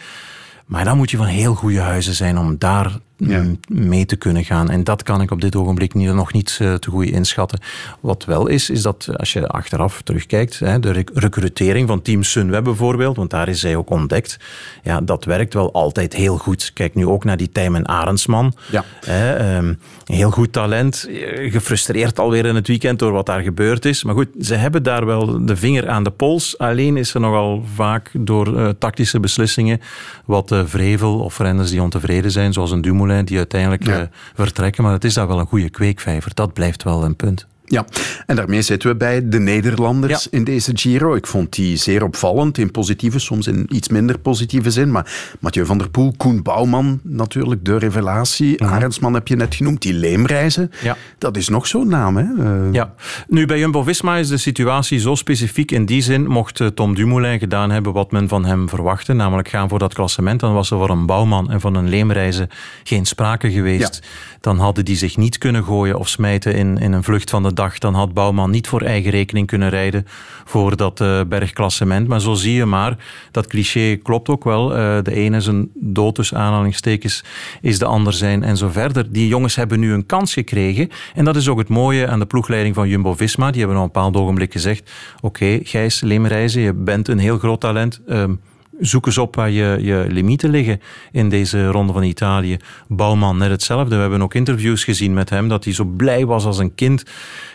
[0.65, 3.43] Maar dan moet je van heel goede huizen zijn om daar ja.
[3.67, 4.69] mee te kunnen gaan.
[4.69, 7.59] En dat kan ik op dit ogenblik niet, nog niet uh, te goed inschatten.
[7.99, 12.23] Wat wel is, is dat als je achteraf terugkijkt, hè, de rec recrutering van Team
[12.23, 14.39] Sunweb bijvoorbeeld, want daar is zij ook ontdekt,
[14.83, 16.71] ja, dat werkt wel altijd heel goed.
[16.73, 18.53] Kijk nu ook naar die Tijmen Arendsman.
[18.71, 18.83] Ja.
[19.05, 21.07] Hè, um, heel goed talent,
[21.49, 24.03] gefrustreerd alweer in het weekend door wat daar gebeurd is.
[24.03, 26.57] Maar goed, ze hebben daar wel de vinger aan de pols.
[26.57, 29.81] Alleen is er nogal vaak door uh, tactische beslissingen
[30.25, 33.99] wat uh, vrevel of renners die ontevreden zijn, zoals een Dumoulin die uiteindelijk ja.
[33.99, 34.83] uh, vertrekken.
[34.83, 36.31] Maar het is daar wel een goede kweekvijver.
[36.33, 37.47] Dat blijft wel een punt.
[37.67, 37.85] Ja,
[38.25, 40.37] en daarmee zitten we bij de Nederlanders ja.
[40.37, 41.15] in deze Giro.
[41.15, 44.91] Ik vond die zeer opvallend, in positieve, soms in iets minder positieve zin.
[44.91, 48.53] Maar Mathieu van der Poel, Koen Bouwman natuurlijk, de revelatie.
[48.53, 48.63] Mhm.
[48.63, 48.75] Ja.
[48.75, 50.71] Arendsman heb je net genoemd, die leemreizen.
[50.81, 50.97] Ja.
[51.17, 52.23] Dat is nog zo'n naam, hè?
[52.23, 52.73] Uh...
[52.73, 52.93] Ja.
[53.27, 55.71] Nu, bij Jumbo-Visma is de situatie zo specifiek.
[55.71, 59.13] In die zin mocht eh, Tom Dumoulin gedaan hebben wat men van hem verwachtte.
[59.13, 60.39] Namelijk gaan voor dat klassement.
[60.39, 62.49] Dan was er voor een Bouwman en van een leemreizen
[62.83, 63.99] geen sprake geweest.
[64.41, 67.53] Dan hadden die zich niet kunnen gooien of smijten in, in een vlucht van de
[67.55, 70.05] dan had Bouwman niet voor eigen rekening kunnen rijden
[70.45, 72.07] voor dat uh, bergklassement.
[72.07, 72.97] Maar zo zie je maar,
[73.31, 74.71] dat cliché klopt ook wel.
[74.71, 77.23] Uh, de ene is een dood tussen aanhalingstekens,
[77.61, 79.11] is de ander zijn en zo verder.
[79.11, 80.89] Die jongens hebben nu een kans gekregen.
[81.13, 83.51] En dat is ook het mooie aan de ploegleiding van Jumbo-Visma.
[83.51, 84.91] Die hebben op een bepaald ogenblik gezegd,
[85.21, 88.01] oké, Gijs Leemreizen, je bent een heel groot talent...
[88.07, 88.39] Um,
[88.79, 92.57] zoek eens op waar je, je limieten liggen in deze ronde van Italië.
[92.87, 93.95] Bouwman, net hetzelfde.
[93.95, 97.03] We hebben ook interviews gezien met hem, dat hij zo blij was als een kind.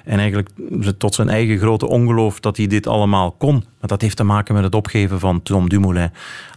[0.05, 0.49] En eigenlijk
[0.99, 3.55] tot zijn eigen grote ongeloof dat hij dit allemaal kon.
[3.55, 6.11] Maar dat heeft te maken met het opgeven van Tom Dumoulin.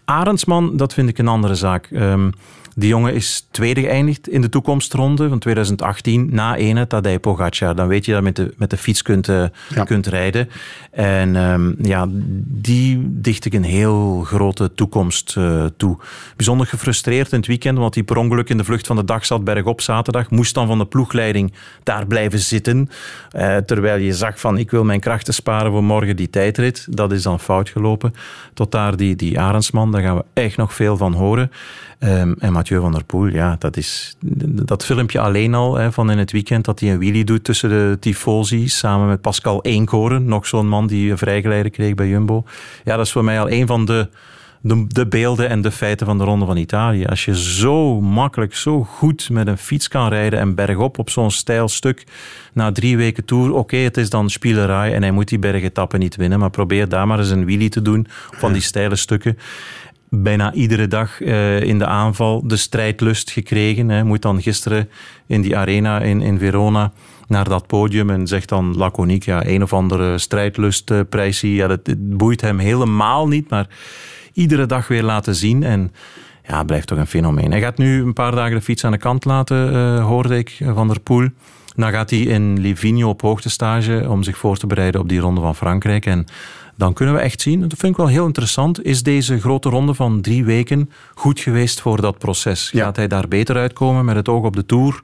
[0.06, 1.90] Arendsman, dat vind ik een andere zaak.
[1.92, 2.34] Um,
[2.76, 7.76] die jongen is tweede geëindigd in de toekomstronde van 2018 na ene Tadej Pogacar.
[7.76, 9.84] Dan weet je dat je met de, met de fiets kunt, ja.
[9.86, 10.50] kunt rijden.
[10.92, 12.06] En um, ja,
[12.46, 15.98] die dicht ik een heel grote toekomst uh, toe.
[16.36, 19.26] Bijzonder gefrustreerd in het weekend, omdat hij per ongeluk in de vlucht van de dag
[19.26, 20.30] zat bergop zaterdag.
[20.30, 22.90] Moest dan van de ploegleiding daar blijven zitten.
[23.36, 26.88] Uh, terwijl je zag van ik wil mijn krachten sparen voor morgen die tijdrit.
[26.90, 28.14] Dat is dan fout gelopen.
[28.54, 31.52] Tot daar die, die Arendsman, daar gaan we echt nog veel van horen.
[32.06, 34.16] Um, en Mathieu van der Poel, ja, dat is
[34.66, 37.70] dat filmpje alleen al hè, van in het weekend dat hij een wheelie doet tussen
[37.70, 42.44] de tifosi samen met Pascal Eenkoren, nog zo'n man die een vrijgeleide kreeg bij Jumbo.
[42.84, 44.10] Ja, dat is voor mij al een van de,
[44.62, 47.06] de, de, beelden en de feiten van de Ronde van Italië.
[47.06, 51.32] Als je zo makkelijk, zo goed met een fiets kan rijden en bergop op zo'n
[51.32, 52.04] stijl stuk
[52.54, 56.00] na drie weken tour, oké, okay, het is dan spielerij en hij moet die bergetappen
[56.00, 59.38] niet winnen, maar probeer daar maar eens een wheelie te doen van die steile stukken
[60.22, 63.90] bijna iedere dag uh, in de aanval de strijdlust gekregen.
[63.90, 64.90] Hij moet dan gisteren
[65.28, 66.92] in die arena in, in Verona
[67.28, 71.54] naar dat podium en zegt dan laconiek, ja, een of andere strijdlustprijsie.
[71.54, 73.68] Ja, dat, boeit hem helemaal niet, maar
[74.34, 75.92] iedere dag weer laten zien en
[76.48, 77.52] ja, blijft toch een fenomeen.
[77.52, 80.58] Hij gaat nu een paar dagen de fiets aan de kant laten, uh, hoorde ik,
[80.74, 81.28] Van der Poel.
[81.76, 85.42] Dan gaat hij in Livigno op hoogtestage om zich voor te bereiden op die ronde
[85.42, 86.06] van Frankrijk.
[86.06, 86.26] En
[86.76, 89.94] dan kunnen we echt zien, dat vind ik wel heel interessant, is deze grote ronde
[89.94, 92.70] van drie weken goed geweest voor dat proces?
[92.70, 95.02] Gaat hij daar beter uitkomen met het oog op de Tour?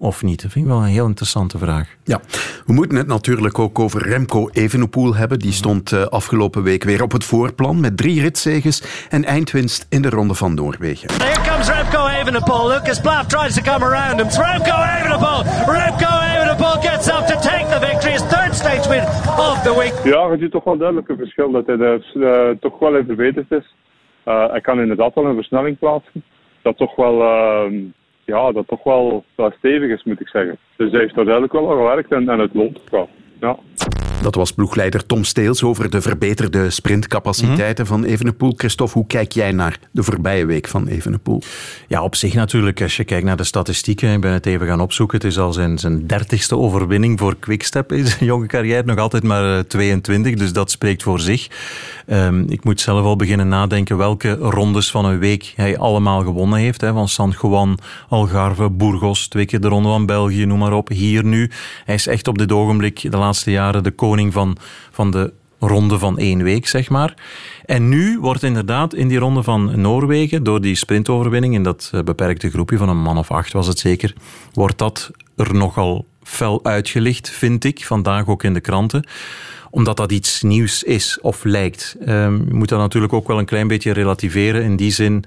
[0.00, 0.42] Of niet?
[0.42, 1.88] Dat vind ik wel een heel interessante vraag.
[2.04, 2.20] Ja,
[2.66, 5.38] we moeten het natuurlijk ook over Remco Evenepoel hebben.
[5.38, 10.02] Die stond uh, afgelopen week weer op het voorplan met drie ritzeges en eindwinst in
[10.02, 11.08] de Ronde van Noorwegen.
[11.12, 12.68] Here comes Remco Evenepoel.
[12.68, 14.26] Lucas Blaff tries to come around him.
[14.26, 15.42] It's Remco Evenepoel.
[15.74, 18.12] Remco Evenepoel gets up to take the victory.
[18.12, 19.04] His third stage win
[19.48, 20.14] of the week.
[20.14, 23.50] Ja, je ziet toch wel duidelijk een verschil dat hij uh, toch wel even verbeterd
[23.50, 23.74] is.
[24.24, 26.24] Uh, hij kan inderdaad wel een versnelling plaatsen.
[26.62, 27.74] Dat toch wel ehm,
[28.30, 30.58] ja, dat toch wel, stevig is, moet ik zeggen.
[30.76, 33.08] Dus hij heeft daar duidelijk wel al gewerkt en, en het loont ook wel.
[33.40, 33.56] Ja.
[34.22, 38.54] Dat was ploegleider Tom Steels over de verbeterde sprintcapaciteiten van Evenepoel.
[38.56, 41.42] Christophe, hoe kijk jij naar de voorbije week van Evenepoel?
[41.88, 42.82] Ja, op zich natuurlijk.
[42.82, 45.18] Als je kijkt naar de statistieken, ik ben het even gaan opzoeken.
[45.18, 47.92] Het is al zijn, zijn dertigste overwinning voor Quickstep.
[47.92, 51.48] Is een jonge carrière nog altijd maar 22, dus dat spreekt voor zich.
[52.06, 56.58] Um, ik moet zelf al beginnen nadenken welke rondes van een week hij allemaal gewonnen
[56.58, 56.80] heeft.
[56.80, 57.78] Hè, van San Juan,
[58.08, 60.88] Algarve, Burgos, twee keer de Ronde van België, noem maar op.
[60.88, 61.50] Hier nu.
[61.84, 63.90] Hij is echt op dit ogenblik de laatste jaren de
[64.32, 64.56] van,
[64.90, 67.14] van de ronde van één week, zeg maar.
[67.64, 72.02] En nu wordt inderdaad in die ronde van Noorwegen, door die sprintoverwinning, in dat eh,
[72.02, 74.14] beperkte groepje van een man of acht was het zeker,
[74.52, 79.04] wordt dat er nogal fel uitgelicht, vind ik, vandaag ook in de kranten
[79.70, 81.96] omdat dat iets nieuws is of lijkt.
[82.06, 84.62] Um, je moet dat natuurlijk ook wel een klein beetje relativeren.
[84.62, 85.24] In die zin,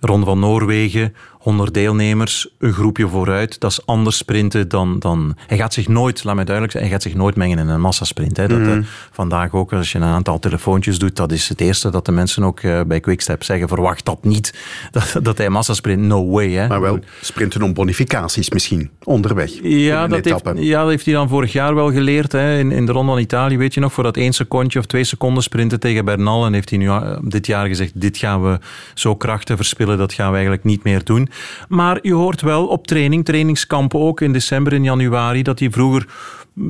[0.00, 3.60] Ronde van Noorwegen, 100 deelnemers, een groepje vooruit.
[3.60, 5.36] Dat is anders sprinten dan, dan...
[5.46, 7.80] Hij gaat zich nooit, laat mij duidelijk zijn, hij gaat zich nooit mengen in een
[7.80, 8.36] massasprint.
[8.36, 8.48] Hè.
[8.48, 8.84] Dat, mm -hmm.
[9.10, 12.44] vandaag ook, als je een aantal telefoontjes doet, dat is het eerste dat de mensen
[12.44, 13.68] ook uh, bij Quickstep zeggen.
[13.68, 14.54] Verwacht dat niet,
[14.90, 16.02] dat, dat hij massasprint.
[16.02, 16.50] No way.
[16.50, 16.66] Hè.
[16.66, 19.50] Maar wel sprinten om bonificaties misschien, onderweg.
[19.62, 22.32] Ja, dat heeft, ja, dat heeft hij dan vorig jaar wel geleerd.
[22.32, 22.58] Hè.
[22.58, 25.04] In, in de Ronde van Italië, weet je nog, voor dat één secondje of twee
[25.04, 26.46] seconden sprinten tegen Bernal.
[26.46, 28.58] En heeft hij nu uh, dit jaar gezegd, dit gaan we
[28.94, 31.28] zo krachten verspillen, dat gaan we eigenlijk niet meer doen.
[31.68, 36.06] Maar je hoort wel op training, trainingskampen ook in december en januari, dat hij vroeger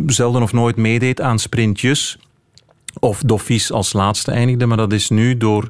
[0.06, 2.18] zelden of nooit meedeed aan sprintjes.
[3.00, 5.68] Of Doffies als laatste eindigde, maar dat is nu door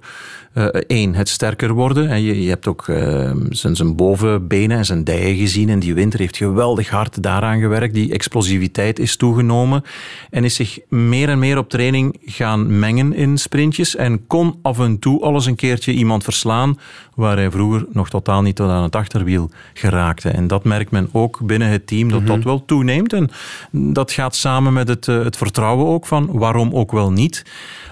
[0.87, 2.09] één, het sterker worden.
[2.09, 5.69] En je, je hebt ook uh, zijn, zijn bovenbenen en zijn dijen gezien.
[5.69, 7.95] En die winter heeft geweldig hard daaraan gewerkt.
[7.95, 9.83] Die explosiviteit is toegenomen.
[10.31, 13.97] En is zich meer en meer op training gaan mengen in sprintjes.
[13.97, 16.79] En kon af en toe alles een keertje iemand verslaan.
[17.15, 20.29] Waar hij vroeger nog totaal niet tot aan het achterwiel geraakte.
[20.29, 22.35] En dat merkt men ook binnen het team, dat mm -hmm.
[22.35, 23.13] dat wel toeneemt.
[23.13, 23.31] En
[23.71, 27.45] dat gaat samen met het, uh, het vertrouwen ook van waarom ook wel niet.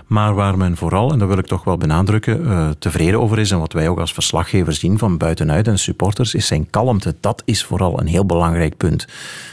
[0.07, 3.51] Maar waar men vooral, en dat wil ik toch wel benadrukken, uh, tevreden over is
[3.51, 7.15] en wat wij ook als verslaggever zien van buitenuit en supporters, is zijn kalmte.
[7.21, 9.07] Dat is vooral een heel belangrijk punt.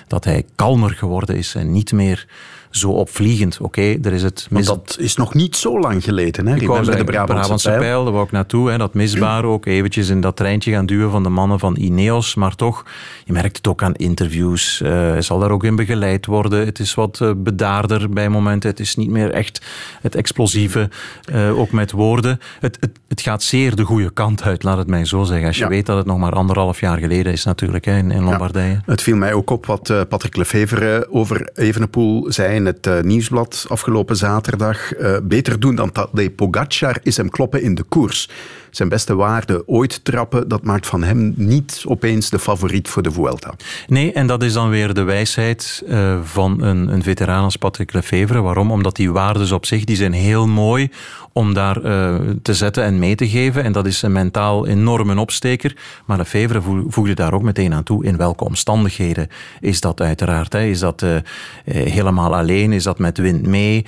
[0.07, 2.27] Dat hij kalmer geworden is en niet meer
[2.69, 3.57] zo opvliegend.
[3.61, 4.47] Oké, okay, er is het...
[4.49, 4.65] Mis...
[4.65, 6.55] dat is nog niet zo lang geleden, hè?
[6.55, 7.79] Ik wou de Brabantse, Brabantse pijl.
[7.79, 8.69] pijl, daar wou ik naartoe.
[8.69, 12.35] Hè, dat misbaar ook eventjes in dat treintje gaan duwen van de mannen van Ineos.
[12.35, 12.85] Maar toch,
[13.25, 14.81] je merkt het ook aan interviews.
[14.83, 16.65] Uh, hij zal daar ook in begeleid worden.
[16.65, 18.69] Het is wat uh, bedaarder bij momenten.
[18.69, 19.61] Het is niet meer echt
[20.01, 20.89] het explosieve,
[21.33, 22.39] uh, ook met woorden.
[22.59, 25.47] Het, het, het, gaat zeer de goede kant uit, laat het mij zo zeggen.
[25.47, 25.69] Als je ja.
[25.69, 28.71] weet dat het nog maar anderhalf jaar geleden is natuurlijk, hè, in, in Lombardije.
[28.71, 28.81] Ja.
[28.85, 33.65] Het viel mij ook op wat Patrick Lefevre over Evenepoel zei in het uh, nieuwsblad
[33.67, 34.97] afgelopen zaterdag.
[34.99, 38.29] Uh, beter doen dan Tadej Pogacar is hem kloppen in de koers.
[38.71, 43.11] Zijn beste waarde ooit trappen, dat maakt van hem niet opeens de favoriet voor de
[43.11, 43.53] Vuelta.
[43.87, 47.93] Nee, en dat is dan weer de wijsheid uh, van een, een veteraan als Patrick
[47.93, 48.41] Lefevre.
[48.41, 48.71] Waarom?
[48.71, 50.89] Omdat die waardes op zich, die zijn heel mooi
[51.33, 53.63] om daar uh, te zetten en mee te geven.
[53.63, 55.75] En dat is een mentaal enorm een opsteker.
[56.05, 59.27] Maar Lefevre voegde daar ook meteen aan toe in welke omstandigheden
[59.59, 60.53] is dat uiteraard.
[60.53, 60.63] Hè?
[60.63, 61.15] Is dat uh,
[61.63, 62.73] helemaal alleen?
[62.73, 63.85] Is dat met wind mee?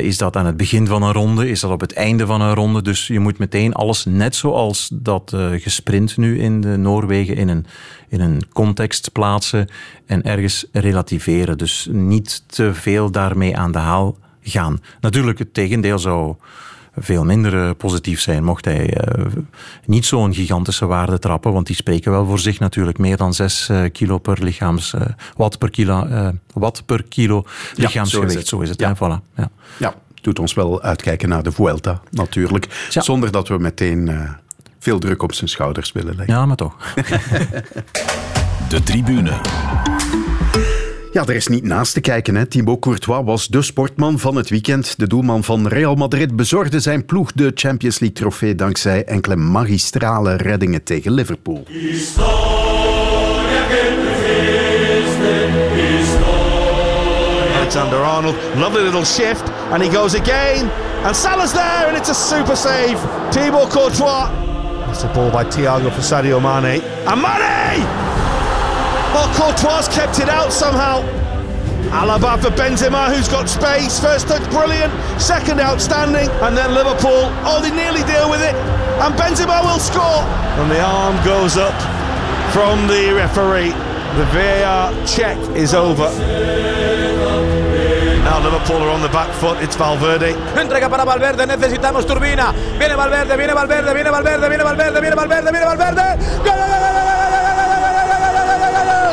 [0.00, 1.50] Is dat aan het begin van een ronde?
[1.50, 2.82] Is dat op het einde van een ronde?
[2.82, 7.66] Dus je moet meteen alles, net zoals dat gesprint nu in de Noorwegen, in een,
[8.08, 9.68] in een context plaatsen
[10.06, 11.58] en ergens relativeren.
[11.58, 14.80] Dus niet te veel daarmee aan de haal gaan.
[15.00, 16.34] Natuurlijk, het tegendeel zou
[16.96, 19.24] veel minder positief zijn mocht hij uh,
[19.86, 23.68] niet zo'n gigantische waarde trappen, want die spreken wel voor zich natuurlijk meer dan 6
[23.68, 25.00] uh, kilo per lichaams, uh,
[25.36, 26.08] watt per kilo,
[26.54, 28.12] watt per kilo lichaamsgewicht.
[28.12, 28.46] Ja, zo is het.
[28.46, 28.96] Zo is het ja.
[28.96, 29.34] Voilà.
[29.36, 29.50] Ja.
[29.78, 29.94] ja.
[30.20, 32.86] Doet ons wel uitkijken naar de Vuelta, natuurlijk.
[32.88, 34.30] Zonder dat we meteen uh,
[34.78, 36.34] veel druk op zijn schouders willen leggen.
[36.34, 36.76] Ja, maar toch.
[38.68, 39.32] de tribune.
[41.12, 42.34] Ja, er is niet naast te kijken.
[42.34, 42.46] Hè.
[42.46, 44.98] Thibaut Courtois was de sportman van het weekend.
[44.98, 50.34] De doelman van Real Madrid bezorgde zijn ploeg de Champions League trofee dankzij enkele magistrale
[50.36, 51.66] reddingen tegen Liverpool.
[57.76, 60.68] Arnold, lovely little shift, and he goes again.
[61.06, 62.98] And Salah's there, and it's a super save.
[63.32, 64.28] Thibaut Courtois.
[64.90, 66.82] It's a ball by Thiago for Sadio Mane.
[66.82, 67.86] And Mane!
[69.14, 71.02] Oh, Courtois kept it out somehow.
[71.90, 74.00] Alaba for Benzema, who's got space.
[74.00, 74.92] First touch, brilliant.
[75.20, 76.28] Second, outstanding.
[76.42, 78.54] And then Liverpool, oh, they nearly deal with it.
[79.00, 80.22] And Benzema will score.
[80.58, 81.74] And the arm goes up
[82.52, 83.70] from the referee.
[84.18, 86.10] The VAR check is over.
[88.40, 89.60] Now Liverpool are on the back foot.
[89.62, 90.34] It's Valverde.
[90.56, 91.46] Entrega para Valverde.
[91.46, 92.52] Necesitamos turbina.
[92.78, 96.02] Viene Valverde, viene Valverde, viene Valverde, viene Valverde, viene Valverde, viene Valverde.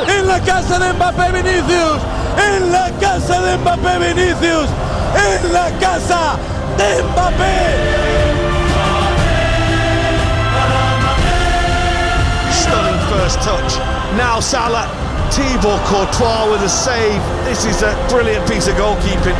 [0.08, 2.02] En la casa de Mbappé Vinicius.
[2.38, 4.70] En la casa de Mbappé Vinicius.
[5.16, 6.38] En la casa
[6.78, 7.58] de Mbappé.
[12.52, 13.78] Stunning first touch.
[14.16, 17.22] Now Salah Thibaut Courtois with a save.
[17.46, 19.36] This is a brilliant piece of goalkeeping.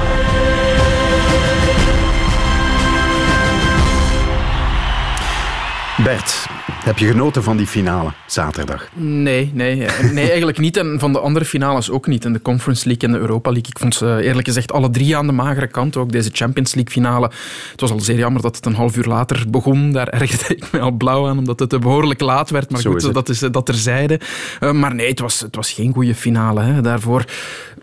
[6.04, 6.57] Bert,
[6.88, 8.90] heb je genoten van die finale zaterdag?
[8.94, 10.78] Nee, nee, nee eigenlijk niet.
[10.78, 12.26] En van de andere finales ook niet.
[12.26, 13.70] In de Conference League en de Europa League.
[13.70, 15.98] Ik vond ze eerlijk gezegd alle drie aan de magere kant.
[15.98, 17.32] Ook deze Champions League finale.
[17.72, 19.92] Het was al zeer jammer dat het een half uur later begon.
[19.92, 22.72] Daar ergerde ik me al blauw aan, omdat het behoorlijk laat werd.
[22.72, 24.20] Maar Zo goed, is dat is dat terzijde.
[24.60, 26.62] Uh, maar nee, het was, het was geen goede finale.
[26.62, 26.82] Hè.
[26.82, 27.26] Daarvoor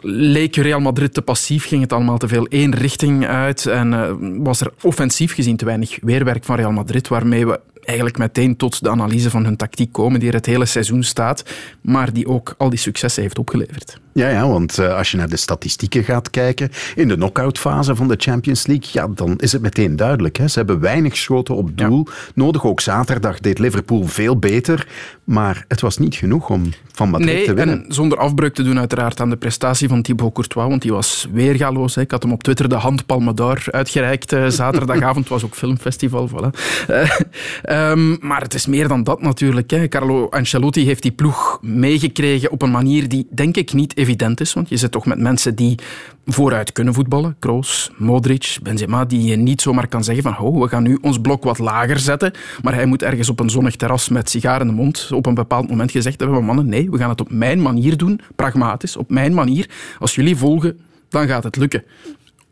[0.00, 3.66] leek Real Madrid te passief, ging het allemaal te veel één richting uit.
[3.66, 8.18] En uh, was er offensief gezien te weinig weerwerk van Real Madrid, waarmee we eigenlijk
[8.18, 11.44] meteen tot de analyse van hun tactiek komen, die er het hele seizoen staat,
[11.80, 14.02] maar die ook al die successen heeft opgeleverd.
[14.12, 18.08] Ja, ja want uh, als je naar de statistieken gaat kijken, in de knock-outfase van
[18.08, 20.36] de Champions League, ja, dan is het meteen duidelijk.
[20.36, 20.48] Hè.
[20.48, 22.12] Ze hebben weinig schoten op doel ja.
[22.34, 22.64] nodig.
[22.64, 24.86] Ook zaterdag deed Liverpool veel beter,
[25.24, 27.84] maar het was niet genoeg om van Madrid nee, te winnen.
[27.84, 31.28] En zonder afbreuk te doen uiteraard aan de prestatie van Thibaut Courtois, want die was
[31.32, 31.94] weergaloos.
[31.94, 32.00] Hè.
[32.00, 35.28] Ik had hem op Twitter de hand Palme d'Or uitgereikt uh, zaterdagavond.
[35.28, 36.60] was ook filmfestival, voilà.
[36.90, 39.70] Uh, um, maar het is meer dan dat natuurlijk.
[39.70, 39.88] Hè.
[39.88, 44.52] Carlo Ancelotti heeft die ploeg meegekregen op een manier die denk ik niet evident is,
[44.52, 45.78] want je zit toch met mensen die
[46.26, 47.36] vooruit kunnen voetballen.
[47.38, 51.18] Kroos, Modric, Benzema, die je niet zomaar kan zeggen van oh, we gaan nu ons
[51.18, 52.32] blok wat lager zetten,
[52.62, 55.34] maar hij moet ergens op een zonnig terras met sigaar in de mond op een
[55.34, 59.10] bepaald moment gezegd hebben, mannen, nee, we gaan het op mijn manier doen, pragmatisch, op
[59.10, 59.70] mijn manier.
[59.98, 61.84] Als jullie volgen, dan gaat het lukken.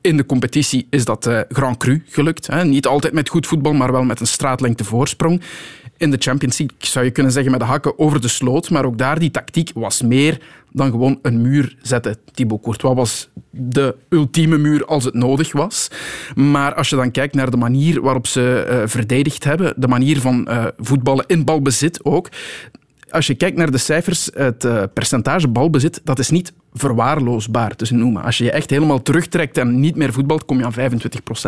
[0.01, 2.47] In de competitie is dat uh, Grand Cru gelukt.
[2.47, 2.65] Hè.
[2.65, 5.43] Niet altijd met goed voetbal, maar wel met een straatlengte voorsprong.
[6.03, 8.85] In de Champions League zou je kunnen zeggen met de hakken over de sloot, maar
[8.85, 12.17] ook daar die tactiek was meer dan gewoon een muur zetten.
[12.35, 15.91] Thibaut Courtois was de ultieme muur als het nodig was.
[16.35, 20.21] Maar als je dan kijkt naar de manier waarop ze uh, verdedigd hebben, de manier
[20.21, 22.29] van uh, voetballen in balbezit ook,
[23.11, 27.95] als je kijkt naar de cijfers, het uh, percentage balbezit, dat is niet verwaarloosbaar te
[27.95, 28.23] noemen.
[28.23, 30.93] Als je je echt helemaal terugtrekt en niet meer voetbalt, kom je aan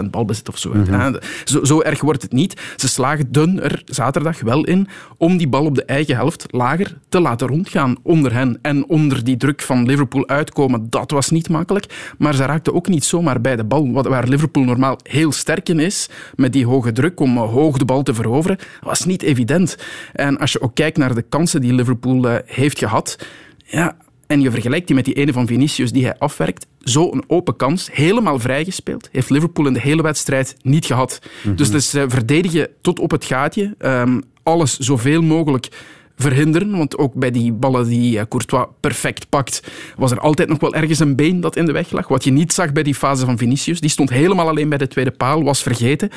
[0.06, 0.74] 25% balbezit of zo.
[0.74, 1.16] Mm -hmm.
[1.44, 1.64] zo.
[1.64, 2.60] Zo erg wordt het niet.
[2.76, 7.20] Ze slaagden er zaterdag wel in om die bal op de eigen helft lager te
[7.20, 8.58] laten rondgaan onder hen.
[8.62, 12.12] En onder die druk van Liverpool uitkomen, dat was niet makkelijk.
[12.18, 13.92] Maar ze raakten ook niet zomaar bij de bal.
[13.92, 18.02] Waar Liverpool normaal heel sterk in is, met die hoge druk om hoog de bal
[18.02, 19.76] te veroveren, was niet evident.
[20.12, 23.18] En als je ook kijkt naar de kansen die Liverpool uh, heeft gehad,
[23.64, 23.96] ja,
[24.34, 27.88] en je vergelijkt die met die ene van Vinicius die hij afwerkt, zo'n open kans,
[27.92, 31.20] helemaal vrijgespeeld, heeft Liverpool in de hele wedstrijd niet gehad.
[31.22, 31.56] Mm -hmm.
[31.56, 35.68] Dus het is uh, verdedigen tot op het gaatje, um, alles zoveel mogelijk
[36.16, 36.76] verhinderen.
[36.76, 39.62] Want ook bij die ballen die Courtois perfect pakt,
[39.96, 42.08] was er altijd nog wel ergens een been dat in de weg lag.
[42.08, 43.80] Wat je niet zag bij die fase van Vinicius.
[43.80, 46.10] Die stond helemaal alleen bij de tweede paal, was vergeten.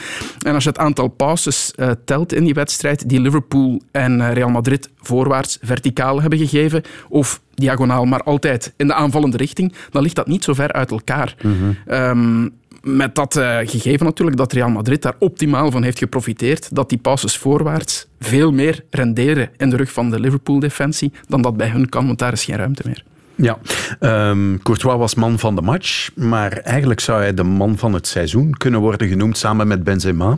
[0.45, 4.31] En als je het aantal passes uh, telt in die wedstrijd, die Liverpool en uh,
[4.31, 10.01] Real Madrid voorwaarts verticaal hebben gegeven, of diagonaal, maar altijd in de aanvallende richting, dan
[10.01, 11.35] ligt dat niet zo ver uit elkaar.
[11.41, 11.93] Mm -hmm.
[11.93, 12.53] um,
[12.95, 16.97] met dat uh, gegeven natuurlijk dat Real Madrid daar optimaal van heeft geprofiteerd, dat die
[16.97, 21.89] passes voorwaarts veel meer renderen in de rug van de Liverpool-defensie dan dat bij hun
[21.89, 23.03] kan, want daar is geen ruimte meer.
[23.37, 23.57] Ja,
[24.29, 28.07] um, Courtois was man van de match, maar eigenlijk zou hij de man van het
[28.07, 30.37] seizoen kunnen worden genoemd samen met Benzema.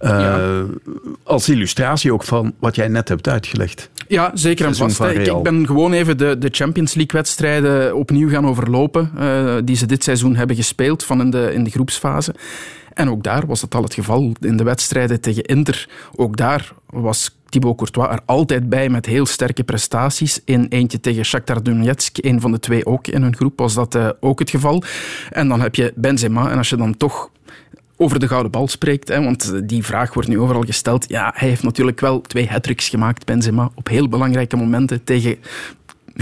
[0.00, 0.64] Uh, ja.
[1.22, 3.90] Als illustratie ook van wat jij net hebt uitgelegd.
[4.08, 5.00] Ja, zeker en vast.
[5.00, 9.86] Ik, ik, ben gewoon even de, de Champions League-wedstrijden opnieuw gaan overlopen uh, die ze
[9.86, 12.34] dit seizoen hebben gespeeld van in de, in de groepsfase.
[12.94, 15.88] En ook daar was dat al het geval in de wedstrijden tegen Inter.
[16.16, 20.40] Ook daar was Thibaut Courtois er altijd bij met heel sterke prestaties.
[20.44, 23.94] In eentje tegen Shakhtar Donetsk, een van de twee ook in hun groep, was dat
[23.94, 24.82] uh, ook het geval.
[25.30, 26.50] En dan heb je Benzema.
[26.50, 27.30] En als je dan toch
[27.96, 31.08] over de gouden bal spreekt, hè, want die vraag wordt nu overal gesteld.
[31.08, 35.36] Ja, hij heeft natuurlijk wel twee hat gemaakt, Benzema, op heel belangrijke momenten tegen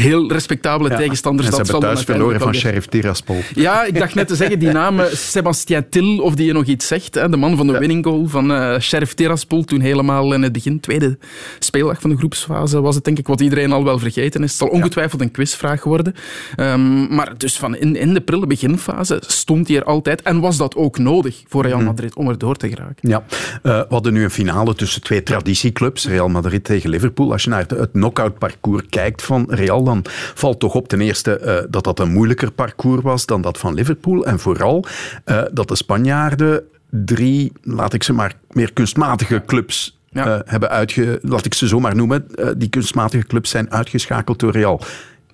[0.01, 0.97] heel respectabele ja.
[0.97, 1.49] tegenstanders.
[1.49, 3.36] En ze hebben thuis verloren van Sheriff Tiraspol.
[3.55, 6.64] Ja, ik dacht net te zeggen, die naam eh, Sebastien Til, of die je nog
[6.64, 7.14] iets zegt.
[7.14, 7.78] Hè, de man van de ja.
[7.78, 9.64] winning goal van uh, Sheriff Tiraspol.
[9.64, 11.18] Toen helemaal in het begin, tweede
[11.59, 14.51] speeldag van de groepsfase, was het denk ik wat iedereen al wel vergeten is.
[14.51, 16.14] Het zal ongetwijfeld een quizvraag worden.
[16.57, 20.22] Um, maar dus van in, in de prille beginfase stond hij er altijd.
[20.22, 23.09] En was dat ook nodig voor Real Madrid om er door te geraken.
[23.09, 26.07] Ja, uh, we hadden nu een finale tussen twee traditieclubs.
[26.07, 27.32] Real Madrid tegen Liverpool.
[27.32, 31.01] Als je naar het, het knockout parcours kijkt van Real dan valt toch op ten
[31.01, 34.26] eerste uh, dat dat een moeilijker parcours was dan dat van Liverpool.
[34.26, 34.84] En vooral
[35.24, 40.26] uh, dat de Spanjaarden drie, laat ik ze maar meer kunstmatige clubs ja.
[40.26, 41.18] uh, hebben uitge...
[41.22, 42.26] Laat ik ze zo maar noemen.
[42.57, 44.80] die kunstmatige clubs zijn uitgeschakeld door Real.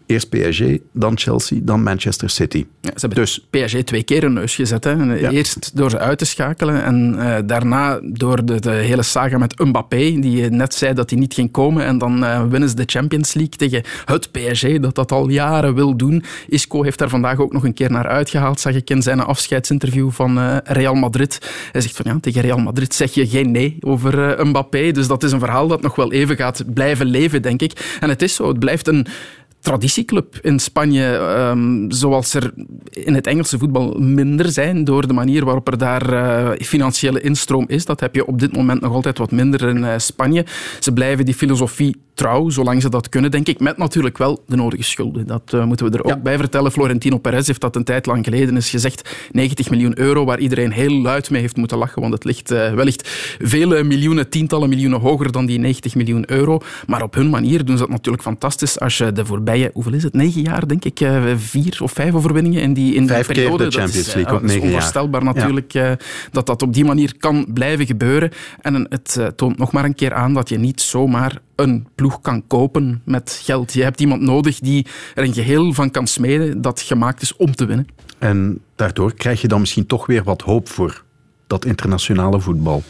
[0.07, 2.67] Eerst PSG, dan Chelsea, dan Manchester City.
[2.81, 4.85] Ja, ze hebben dus PSG twee keer een neus gezet.
[4.85, 4.91] Hè.
[4.91, 5.31] Ja.
[5.31, 9.59] Eerst door ze uit te schakelen en uh, daarna door de, de, hele saga met
[9.59, 11.85] Mbappé, die net zei dat hij niet ging komen.
[11.85, 15.75] En dan uh, winnen ze de Champions League tegen het PSG, dat dat al jaren
[15.75, 16.25] wil doen.
[16.49, 20.11] Isco heeft daar vandaag ook nog een keer naar uitgehaald, zag ik in zijn afscheidsinterview
[20.11, 21.39] van uh, Real Madrid.
[21.73, 24.91] Hij zegt van ja, tegen Real Madrid zeg je geen nee over Mbappé.
[24.91, 27.97] Dus dat is een verhaal dat nog wel even gaat blijven leven, denk ik.
[28.01, 29.07] En het is zo, het blijft een
[29.63, 31.05] traditieclub in Spanje,
[31.53, 32.53] um, zoals er
[32.91, 37.65] in het Engelse voetbal minder zijn door de manier waarop er daar uh, financiële instroom
[37.69, 37.85] is.
[37.85, 40.45] Dat heb je op dit moment nog altijd wat minder in uh, Spanje.
[40.81, 44.57] Ze blijven die filosofie trouw, zolang ze dat kunnen, denk ik, met natuurlijk wel de
[44.57, 45.27] nodige schulden.
[45.27, 46.19] Dat uh, moeten we er ook ja.
[46.19, 46.73] bij vertellen.
[46.73, 49.29] Florentino Perez heeft dat een tijd lang geleden is gezegd.
[49.33, 53.09] 90 miljoen euro, waar iedereen heel luid mee heeft moeten lachen, want het ligt wellicht
[53.43, 56.61] vele miljoenen, tientallen miljoenen hoger dan die 90 miljoen euro.
[56.87, 60.03] Maar op hun manier doen ze dat natuurlijk fantastisch als je de voorbije hoeveel is
[60.03, 60.13] het?
[60.13, 63.57] Negen jaar, denk ik, vier of vijf overwinningen in die, in vijf die periode.
[63.57, 64.73] Keer de Champions dat is, League op negen jaar.
[64.73, 65.97] onvoorstelbaar natuurlijk ja.
[66.31, 68.31] dat dat op die manier kan blijven gebeuren.
[68.61, 72.47] En het toont nog maar een keer aan dat je niet zomaar een ploeg kan
[72.47, 73.73] kopen met geld.
[73.73, 77.55] Je hebt iemand nodig die er een geheel van kan smeden dat gemaakt is om
[77.55, 77.87] te winnen.
[78.19, 81.05] En daardoor krijg je dan misschien toch weer wat hoop voor
[81.47, 82.83] dat internationale voetbal.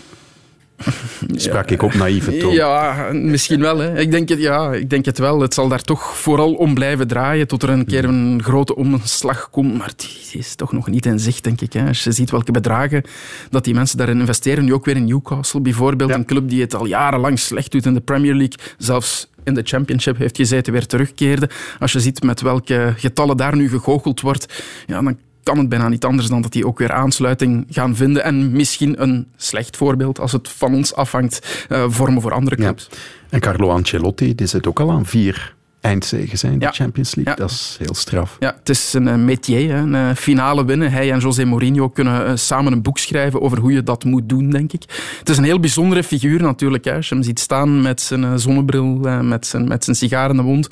[1.37, 2.55] Sprak ik op naïeve toon?
[2.55, 3.79] Ja, misschien wel.
[3.79, 3.99] Hè.
[3.99, 5.41] Ik, denk het, ja, ik denk het wel.
[5.41, 9.51] Het zal daar toch vooral om blijven draaien tot er een keer een grote omslag
[9.51, 9.79] komt.
[9.79, 11.73] Maar die is toch nog niet in zicht, denk ik.
[11.73, 11.87] Hè.
[11.87, 13.05] Als je ziet welke bedragen
[13.51, 14.65] dat die mensen daarin investeren.
[14.65, 16.11] Nu ook weer in Newcastle bijvoorbeeld.
[16.11, 16.17] Ja.
[16.17, 18.59] Een club die het al jarenlang slecht doet in de Premier League.
[18.79, 21.51] Zelfs in de Championship heeft gezeten, weer terugkeerde.
[21.79, 25.89] Als je ziet met welke getallen daar nu gegoocheld wordt, ja, dan kan het bijna
[25.89, 28.25] niet anders dan dat die ook weer aansluiting gaan vinden.
[28.25, 32.89] En misschien een slecht voorbeeld, als het van ons afhangt, uh, vormen voor andere clubs.
[32.91, 32.97] Ja.
[33.31, 36.69] En Carlo Ancelotti, die zit ook al aan vier eindzegen zijn ja.
[36.69, 37.35] de Champions League.
[37.35, 37.41] Ja.
[37.41, 38.37] Dat is heel straf.
[38.39, 40.91] Ja, het is een métier, een uh, finale winnen.
[40.91, 44.29] Hij en José Mourinho kunnen uh, samen een boek schrijven over hoe je dat moet
[44.29, 44.83] doen, denk ik.
[45.19, 46.85] Het is een heel bijzondere figuur natuurlijk.
[46.85, 46.95] Hè.
[46.95, 48.85] Als je hem ziet staan met zijn zonnebril,
[49.23, 50.69] met, zijn, met zijn sigaar in de mond,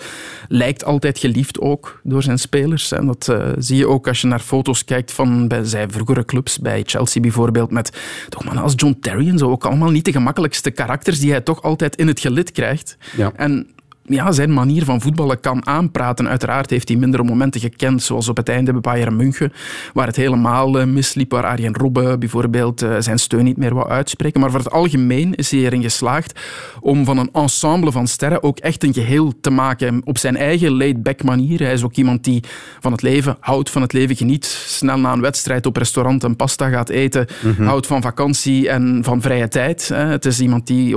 [0.48, 2.92] lijkt altijd geliefd ook door zijn spelers.
[2.92, 6.58] En dat zie je ook als je naar foto's kijkt van bij zijn vroegere clubs,
[6.58, 7.92] bij Chelsea bijvoorbeeld, met
[8.28, 11.40] toch man als John Terry en zo, ook allemaal niet de gemakkelijkste karakters die hij
[11.40, 12.96] toch altijd in het gelid krijgt.
[13.16, 13.32] Ja.
[13.36, 13.68] En
[14.11, 16.28] ja, zijn manier van voetballen kan aanpraten.
[16.28, 19.52] Uiteraard heeft hij mindere momenten gekend, zoals op het einde bij Bayern München,
[19.92, 24.40] waar het helemaal misliep, waar Arjen Robben bijvoorbeeld zijn steun niet meer wou uitspreken.
[24.40, 26.40] Maar voor het algemeen is hij erin geslaagd
[26.80, 30.76] om van een ensemble van sterren ook echt een geheel te maken op zijn eigen
[30.76, 31.58] laid-back manier.
[31.58, 32.42] Hij is ook iemand die
[32.80, 36.36] van het leven houdt, van het leven geniet, snel na een wedstrijd op restaurant een
[36.36, 37.66] pasta gaat eten, mm-hmm.
[37.66, 39.88] houdt van vakantie en van vrije tijd.
[39.88, 40.96] Het is iemand die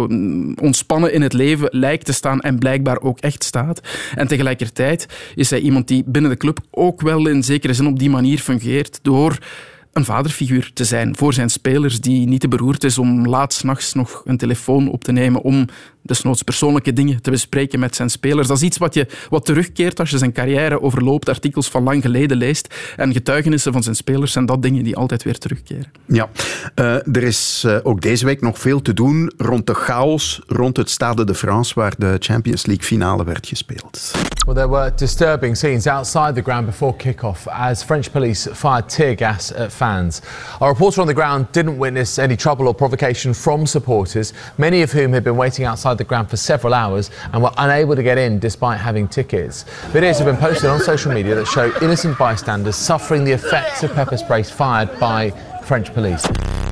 [0.62, 3.82] ontspannen in het leven lijkt te staan en blijkbaar ook echt staat.
[4.16, 8.00] En tegelijkertijd is hij iemand die binnen de club ook wel in zekere zin op
[8.00, 9.38] die manier fungeert door
[9.94, 13.94] een vaderfiguur te zijn voor zijn spelers die niet te beroerd is om laat s'nachts
[13.94, 15.68] nog een telefoon op te nemen om
[16.04, 18.48] desnoods persoonlijke dingen te bespreken met zijn spelers.
[18.48, 22.02] Dat is iets wat, je, wat terugkeert als je zijn carrière overloopt, artikels van lang
[22.02, 22.76] geleden leest.
[22.96, 25.92] En getuigenissen van zijn spelers zijn dat dingen die altijd weer terugkeren.
[26.06, 26.30] Ja,
[26.76, 30.78] uh, er is uh, ook deze week nog veel te doen rond de chaos rond
[30.78, 34.12] het Stade de France, waar de Champions League finale werd gespeeld.
[34.46, 39.16] Well, there were disturbing scenes outside the ground before kick-off as French police fired tear
[39.18, 40.22] gas at fans.
[40.60, 44.92] Our reporter on the ground didn't witness any trouble or provocation from supporters, many of
[44.92, 48.18] whom had been waiting outside the ground for several hours and were unable to get
[48.18, 49.66] in despite having tickets.
[49.92, 53.94] Videos have been posted on social media that show innocent bystanders suffering the effects of
[53.94, 55.30] pepper sprays fired by
[55.64, 56.26] French police.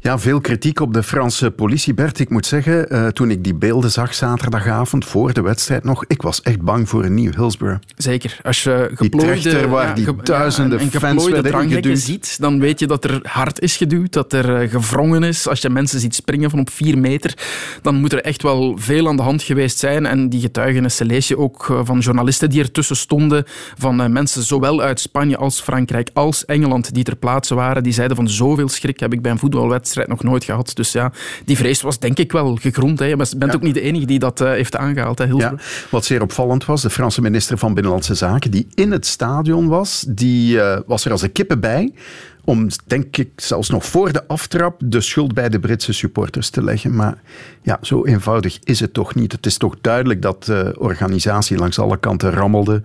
[0.04, 2.20] Ja, veel kritiek op de Franse politie, Bert.
[2.20, 6.22] Ik moet zeggen, uh, toen ik die beelden zag zaterdagavond voor de wedstrijd nog, ik
[6.22, 7.82] was echt bang voor een nieuw Hillsborough.
[7.98, 8.40] Zeker.
[8.44, 12.38] Als je geplooide, die trechter waar ja, die duizenden ja, en fans werden dranghekken ziet,
[12.40, 15.48] dan weet je dat er hard is geduwd, dat er uh, gewrongen is.
[15.48, 17.38] Als je mensen ziet springen van op vier meter,
[17.82, 20.06] dan moet er echt wel veel aan de hand geweest zijn.
[20.06, 23.44] En die getuigenissen lees je ook uh, van journalisten die ertussen stonden,
[23.78, 28.18] van mensen zowel uit Spanje als Frankrijk als Engeland die ter plaatse waren, die zeiden
[28.18, 30.72] van zoveel schrik heb ik bij een voetbalwedstrijd nog nooit gehad.
[30.74, 31.12] Dus ja,
[31.46, 33.00] die vrees was denk ik wel gegrond.
[33.00, 33.06] Hè.
[33.06, 33.54] Je bent ja.
[33.54, 35.18] ook niet de enige die dat uh, heeft aangehaald.
[35.18, 35.56] Hè, ja.
[35.90, 40.06] Wat zeer opvallend was, de Franse minister van Binnenlandse Zaken, die in het stadion was,
[40.08, 41.94] die uh, was er als een kippen bij
[42.44, 46.64] om, denk ik, zelfs nog voor de aftrap de schuld bij de Britse supporters te
[46.64, 46.96] leggen.
[46.96, 47.22] Maar
[47.62, 49.32] ja, zo eenvoudig is het toch niet.
[49.32, 52.82] Het is toch duidelijk dat de organisatie langs alle kanten rammelde.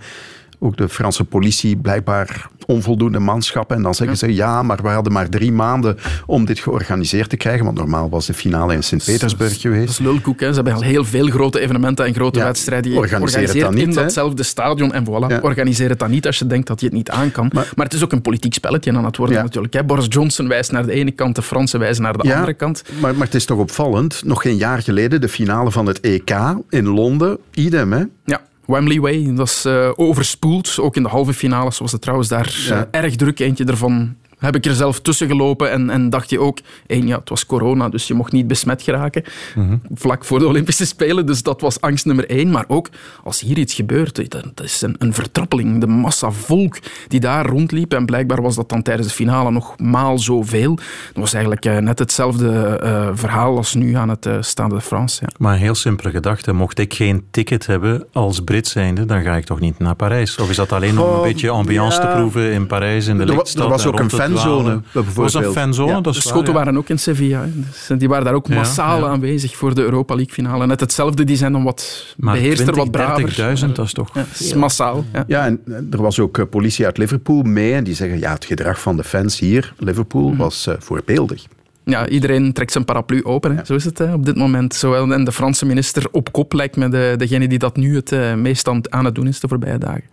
[0.59, 3.77] Ook de Franse politie blijkbaar onvoldoende manschappen.
[3.77, 5.97] En dan zeggen ze, ja, maar we hadden maar drie maanden
[6.27, 7.65] om dit georganiseerd te krijgen.
[7.65, 9.87] Want normaal was de finale in Sint-Petersburg geweest.
[9.87, 10.41] Dat is lulkoek.
[10.41, 10.49] Hè.
[10.49, 12.93] Ze hebben al heel veel grote evenementen en grote ja, wedstrijden.
[12.93, 14.93] Je organiseer het dan in niet, datzelfde stadion.
[14.93, 15.39] En voilà, ja.
[15.43, 17.51] organiseer het dan niet als je denkt dat je het niet aan kan.
[17.53, 19.73] Maar, maar het is ook een politiek spelletje aan het worden natuurlijk.
[19.75, 19.85] Hè.
[19.85, 22.83] Boris Johnson wijst naar de ene kant, de Fransen wijzen naar de andere kant.
[23.01, 24.23] Maar, maar het is toch opvallend.
[24.25, 26.35] Nog geen jaar geleden de finale van het EK
[26.69, 27.39] in Londen.
[27.55, 28.05] Idem, hè?
[28.25, 28.41] Ja.
[28.67, 30.79] Wembley Way, dat is uh, overspoeld.
[30.81, 32.89] Ook in de halve finales was het trouwens daar ja.
[32.93, 33.39] uh, erg druk.
[33.39, 37.19] Eentje ervan heb ik er zelf tussen gelopen en, en dacht je ook, één, ja,
[37.19, 39.25] het was corona, dus je mocht niet besmet geraken.
[39.55, 39.81] Mm -hmm.
[39.95, 42.51] Vlak voor de Olympische Spelen, dus dat was angst nummer één.
[42.51, 42.89] Maar ook,
[43.25, 45.81] als hier iets gebeurt, dat is een, een vertrappeling.
[45.81, 46.79] De massa volk
[47.09, 50.75] die daar rondliep, en blijkbaar was dat dan tijdens de finale nog maal zoveel.
[50.75, 50.85] Dat
[51.15, 55.23] was eigenlijk uh, net hetzelfde uh, verhaal als nu aan het uh, Stade de France.
[55.23, 55.29] Ja.
[55.39, 59.37] Maar een heel simpele gedachte, mocht ik geen ticket hebben als Brit zijnde, dan ga
[59.37, 60.37] ik toch niet naar Parijs?
[60.37, 62.11] Of is dat alleen om een beetje ambiance ja.
[62.11, 63.65] te proeven in Parijs, in de lichtstad?
[63.65, 64.81] Er was ook een fanzone.
[65.15, 66.01] was een fanzone, ja.
[66.01, 67.45] de Schotten waren ook in Sevilla.
[67.55, 70.67] Dus die waren daar ook massaal ja, aanwezig voor de Europa League finale.
[70.67, 73.59] Net hetzelfde, die zijn dan wat maar beheerster, 20, wat braver.
[73.69, 74.11] 30.000, dat is toch...
[74.15, 75.05] Ja, is massaal.
[75.27, 75.47] Ja.
[75.47, 75.61] en
[75.91, 79.05] er was ook politie uit Liverpool mee en die zeggen, ja, het gedrag van de
[79.05, 80.37] fans hier, Liverpool, mm.
[80.37, 81.47] was uh, voorbeeldig.
[81.85, 83.57] Ja, iedereen trekt zijn paraplu open.
[83.57, 83.65] Hè.
[83.65, 84.75] Zo is het hè, op dit moment.
[84.75, 88.13] Zowel en de Franse minister op kop lijkt me de, degene die dat nu het
[88.13, 90.05] uh, meest aan het doen is de voorbije dagen.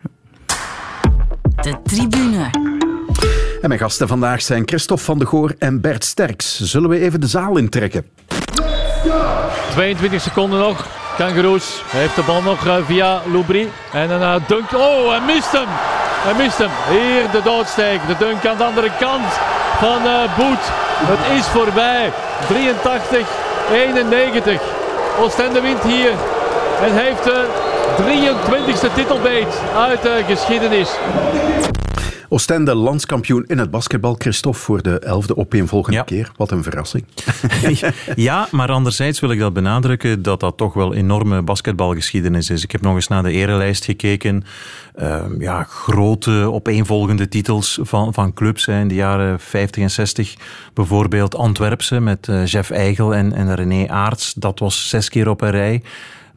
[1.61, 2.72] De tribune.
[3.64, 6.61] En mijn gasten vandaag zijn Christophe van de Goor en Bert Sterks.
[6.61, 8.05] Zullen we even de zaal intrekken?
[9.72, 10.88] 22 seconden nog.
[11.18, 13.68] Kangaroos heeft de bal nog uh, via Loubry.
[13.93, 14.74] En uh, dunk.
[14.74, 15.66] Oh, hij mist hem.
[15.68, 16.70] Hij mist hem.
[16.89, 17.99] Hier de doodsteek.
[18.07, 19.34] De dunk aan de andere kant
[19.78, 20.64] van uh, Boet.
[21.11, 22.11] Het is voorbij.
[22.47, 23.28] 83,
[23.72, 24.61] 91.
[25.20, 26.11] Oostende wint hier.
[26.82, 27.45] En heeft de
[27.97, 30.89] 23e titelbeet uit de geschiedenis.
[32.34, 34.15] Oostende landskampioen in het basketbal.
[34.17, 36.03] Christophe voor de elfde opeenvolgende ja.
[36.03, 36.31] keer.
[36.38, 37.05] Wat een verrassing.
[38.15, 42.63] ja, maar anderzijds wil ik dat benadrukken dat dat toch wel enorme basketbalgeschiedenis is.
[42.63, 44.43] Ik heb nog eens naar de erelijst gekeken.
[44.95, 50.36] Uh, ja, grote opeenvolgende titels van, van clubs hè, in de jaren 50 en 60.
[50.73, 54.34] Bijvoorbeeld Antwerpse met uh, Jeff Eigel en, en René Aarts.
[54.34, 55.81] Dat was zes keer op een rij.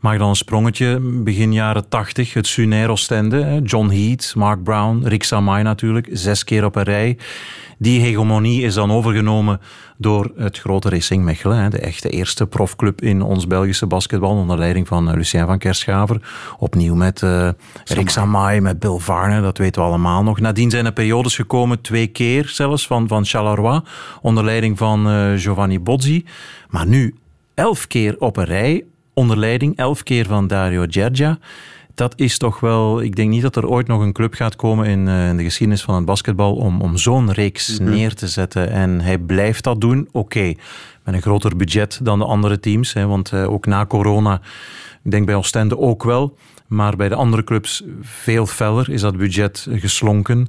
[0.00, 3.60] Maak dan een sprongetje, begin jaren 80, het Sunair Oostende.
[3.64, 7.18] John Heath, Mark Brown, Rick Samai natuurlijk, zes keer op een rij.
[7.78, 9.60] Die hegemonie is dan overgenomen
[9.96, 11.70] door het grote Racing Mechelen.
[11.70, 16.20] De echte eerste profclub in ons Belgische basketbal onder leiding van Lucien van Kerschaver.
[16.58, 17.48] Opnieuw met uh,
[17.84, 20.40] Rick Samai, met Bill Varne, dat weten we allemaal nog.
[20.40, 23.80] Nadien zijn er periodes gekomen, twee keer zelfs, van, van Charleroi
[24.22, 26.24] onder leiding van uh, Giovanni Bozzi.
[26.68, 27.14] Maar nu
[27.54, 28.84] elf keer op een rij
[29.18, 31.38] onder leiding, elf keer van Dario Gergia.
[31.94, 33.02] Dat is toch wel...
[33.02, 35.42] Ik denk niet dat er ooit nog een club gaat komen in, uh, in de
[35.42, 37.94] geschiedenis van het basketbal om, om zo'n reeks mm-hmm.
[37.94, 38.70] neer te zetten.
[38.70, 40.18] En hij blijft dat doen, oké.
[40.18, 40.56] Okay,
[41.04, 42.92] met een groter budget dan de andere teams.
[42.92, 44.40] Hè, want uh, ook na corona,
[45.02, 46.36] ik denk bij Oostende ook wel,
[46.66, 50.48] Maar bij de andere clubs veel feller is dat budget geslonken.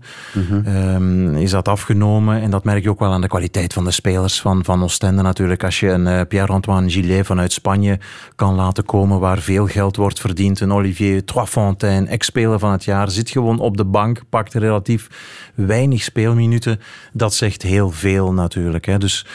[0.66, 2.42] Ehm, is dat afgenomen.
[2.42, 5.22] En dat merk je ook wel aan de kwaliteit van de spelers van, van Oostende
[5.22, 5.64] natuurlijk.
[5.64, 8.00] Als je een eh, Pierre-Antoine Gillet vanuit Spanje
[8.36, 10.60] kan laten komen waar veel geld wordt verdiend.
[10.60, 15.08] Een Olivier Troisfontaine, ex-speler van het jaar, zit gewoon op de bank, pakt relatief
[15.56, 16.80] weinig speelminuten.
[17.14, 18.86] Dat zegt heel veel natuurlijk.
[18.86, 18.98] Hè.
[18.98, 19.26] Dus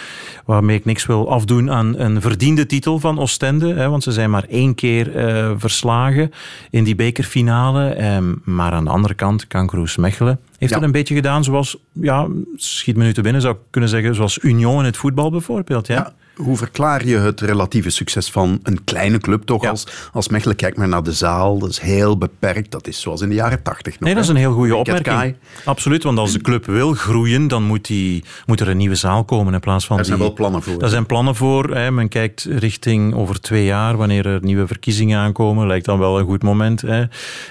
[0.45, 3.75] waarmee ik niks wil afdoen aan een verdiende titel van Oostende.
[3.75, 6.31] Hè, want ze zijn maar één keer eh, verslagen
[6.73, 7.89] in die bekerfinale.
[7.89, 10.77] Ehm, maar aan de andere kant, Kankeroes Mechelen heeft Ja.
[10.79, 14.15] het een beetje gedaan zoals, ja, schiet me nu te binnen, zou ik kunnen zeggen,
[14.15, 15.87] zoals Union in het voetbal bijvoorbeeld.
[15.87, 16.13] Ja.
[16.37, 20.57] Hoe verklaar je het relatieve succes van een kleine club toch als, als Mechelen?
[20.57, 22.71] Kijk maar naar de zaal, dat is heel beperkt.
[22.71, 24.01] Dat is zoals in de jaren tachtig nog.
[24.01, 25.37] Nee, dat is een heel goede opmerking.
[25.65, 29.25] Absoluut, want als de club wil groeien, dan moet, die, moet er een nieuwe zaal
[29.25, 30.79] komen in plaats van Daar zijn die- wel plannen voor.
[30.79, 31.75] Daar zijn plannen voor.
[31.75, 31.91] Hè.
[31.91, 35.67] Men kijkt richting over twee jaar, wanneer er nieuwe verkiezingen aankomen.
[35.67, 37.05] Lijkt dan wel een goed moment, hè,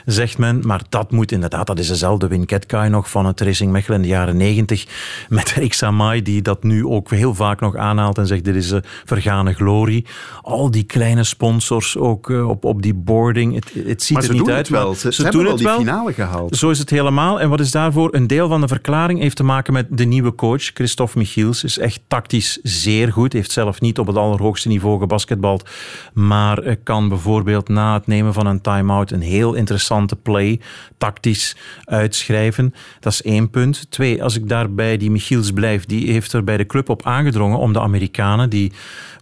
[0.06, 0.62] zegt men.
[0.66, 4.04] Maar dat moet inderdaad, dat is dezelfde Win Ketkai nog van het Racing Mechelen in
[4.04, 4.86] de jaren negentig.
[5.30, 8.74] Met Rick Samai, die dat nu ook heel vaak nog aanhaalt en zegt, dit is
[9.06, 10.06] vergane glorie.
[10.42, 13.54] Al die kleine sponsors ook eh, op, op die boarding.
[13.56, 14.68] Het, het ziet Maar er niet doen uit.
[14.68, 14.86] het wel.
[14.88, 16.56] maar Ze- ze hebben wel die finale gehaald.
[16.58, 17.40] Zo is het helemaal.
[17.42, 18.10] En wat is daarvoor?
[18.16, 20.64] Een deel van de verklaring heeft te maken met de nieuwe coach.
[20.64, 23.34] Christophe Michiels is echt tactisch zeer goed.
[23.34, 25.70] Heeft zelf niet op het allerhoogste niveau gebasketbald.
[26.14, 30.60] Maar eh, kan bijvoorbeeld na het nemen van een time-out een heel interessante play
[30.98, 31.56] tactisch
[31.86, 32.74] uitschrijven.
[33.00, 33.86] Dat is één punt.
[33.92, 37.58] Twee, als ik daarbij die Michiels blijf, die heeft er bij de club op aangedrongen
[37.58, 38.61] om de Amerikanen die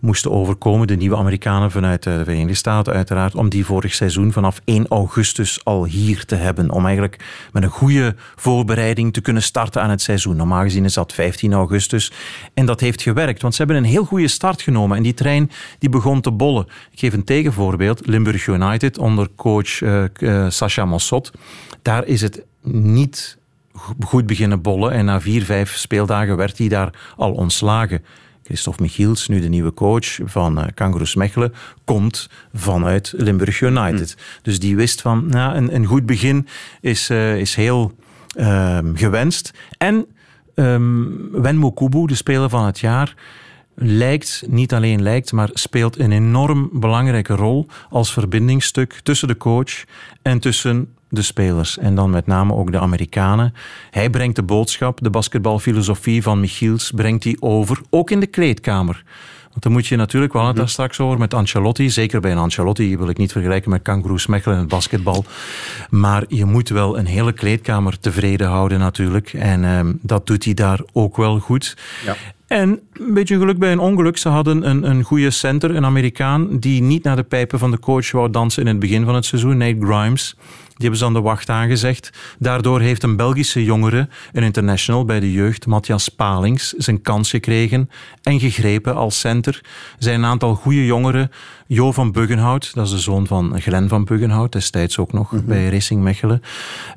[0.02, 4.32] moesten overkomen, de nieuwe Amerikanen vanuit eh, de Verenigde Staten uiteraard, om die vorig seizoen
[4.32, 6.72] vanaf 1 augustus al hier te hebben.
[6.72, 10.36] Om eigenlijk met een goede voorbereiding te kunnen starten aan het seizoen.
[10.36, 12.12] Normaal gezien is dat 15 augustus.
[12.54, 14.98] En dat heeft gewerkt, want ze hebben een heel goede start genomen.
[14.98, 16.66] En die trein die begon te bollen.
[16.92, 18.08] Ik geef een tegenvoorbeeld.
[18.08, 21.32] Limburg United onder coach eh, Sacha Mossot.
[21.82, 23.38] Daar is het niet
[23.74, 24.92] go- goed beginnen bollen.
[24.92, 28.04] En na vier, vijf speeldagen werd hij daar al ontslagen.
[28.50, 31.54] Christophe Michiels, nu de nieuwe coach van eh Kangaroos Mechelen,
[31.86, 34.18] komt vanuit Limburg United.
[34.42, 36.48] Dus die wist van, nou, een, een goed begin
[36.82, 37.92] is, eh, is heel
[38.36, 39.54] ehm, gewenst.
[39.78, 40.06] En
[40.56, 43.16] ehm Wenmo Kubu, de speler van het jaar,
[43.76, 49.84] lijkt, niet alleen lijkt, maar speelt een enorm belangrijke rol als verbindingsstuk tussen de coach
[50.22, 51.78] en tussen de spelers.
[51.78, 53.54] En dan met name ook de Amerikanen.
[53.92, 59.04] Hij brengt de boodschap, de basketbalfilosofie van Michiels, brengt hij over, ook in de kleedkamer.
[59.50, 61.90] Want dan moet je natuurlijk, we hadden het daar straks over met Ancelotti.
[61.90, 65.26] Zeker bij een Ancelotti wil ik niet vergelijken met Kangaroos Mechelen in het basketbal.
[65.90, 69.34] Maar je moet wel een hele kleedkamer tevreden houden natuurlijk.
[69.34, 71.78] En ehm, dat doet hij daar ook wel goed.
[72.06, 72.16] Ja.
[72.50, 74.18] En een beetje geluk bij een ongeluk.
[74.18, 77.80] Ze hadden een, een goede center, een Amerikaan, die niet naar de pijpen van de
[77.80, 80.36] coach wou dansen in het begin van het seizoen, Nate Grimes.
[80.80, 82.10] Die hebben ze aan de wacht aangezegd.
[82.40, 87.90] Daardoor heeft een Belgische jongere, een international bij de jeugd, Matthias Palings, zijn kans gekregen
[88.24, 89.60] en gegrepen als center.
[89.64, 91.32] Er zijn een aantal goede jongeren.
[91.72, 95.70] Jo van Buggenhout, dat is de zoon van Glenn van Buggenhout, destijds ook nog bij
[95.70, 96.42] Racing Mechelen.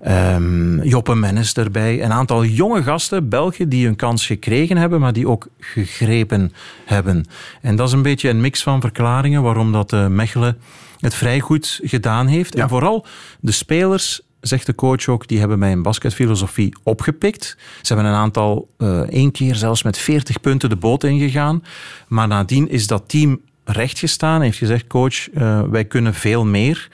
[0.00, 2.02] Ehm, Joppe Mennis erbij.
[2.02, 6.52] Een aantal jonge gasten, Belgen, die een kans gekregen hebben, maar die ook gegrepen
[6.84, 7.24] hebben.
[7.60, 10.58] En dat is een beetje een mix van verklaringen waarom dat eh, Mechelen
[11.00, 12.54] het vrij goed gedaan heeft.
[12.54, 13.06] En vooral
[13.40, 17.56] de spelers, zegt de coach ook, die hebben mijn basketfilosofie opgepikt.
[17.82, 21.64] Ze hebben een aantal, eh, één keer zelfs met 40 punten de boot ingegaan.
[22.08, 24.40] Maar nadien is dat team rechtgestaan.
[24.40, 26.88] Heeft gezegd, coach, eh, wij kunnen veel meer.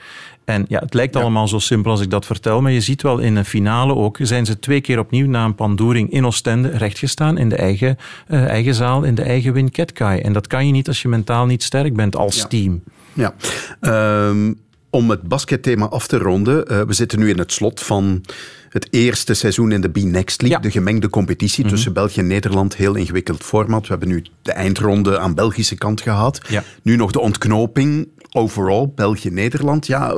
[0.45, 3.19] En ja, het lijkt allemaal zo simpel als ik dat vertel, maar je ziet wel
[3.19, 7.37] in een finale ook, zijn ze twee keer opnieuw na een pandoering in Oostende rechtgestaan
[7.37, 7.97] in de eigen,
[8.27, 10.19] eh, eigen zaal, in de eigen Win Ketkai.
[10.21, 12.47] En dat kan je niet als je mentaal niet sterk bent als Ja.
[12.47, 12.83] team.
[13.13, 13.33] Ja.
[13.79, 14.53] Ehm,
[14.89, 16.65] om het basketthema af te ronden.
[16.67, 18.21] eh, we zitten nu in het slot van
[18.69, 20.61] het eerste seizoen in de B-Next League.
[20.61, 21.73] De gemengde competitie Mhm.
[21.73, 22.75] tussen België en Nederland.
[22.75, 23.81] Heel ingewikkeld format.
[23.81, 26.41] We hebben nu de eindronde aan Belgische kant gehad.
[26.83, 28.07] Nu nog de ontknoping.
[28.31, 29.87] Overal, België-Nederland.
[29.87, 30.15] Ja, eh,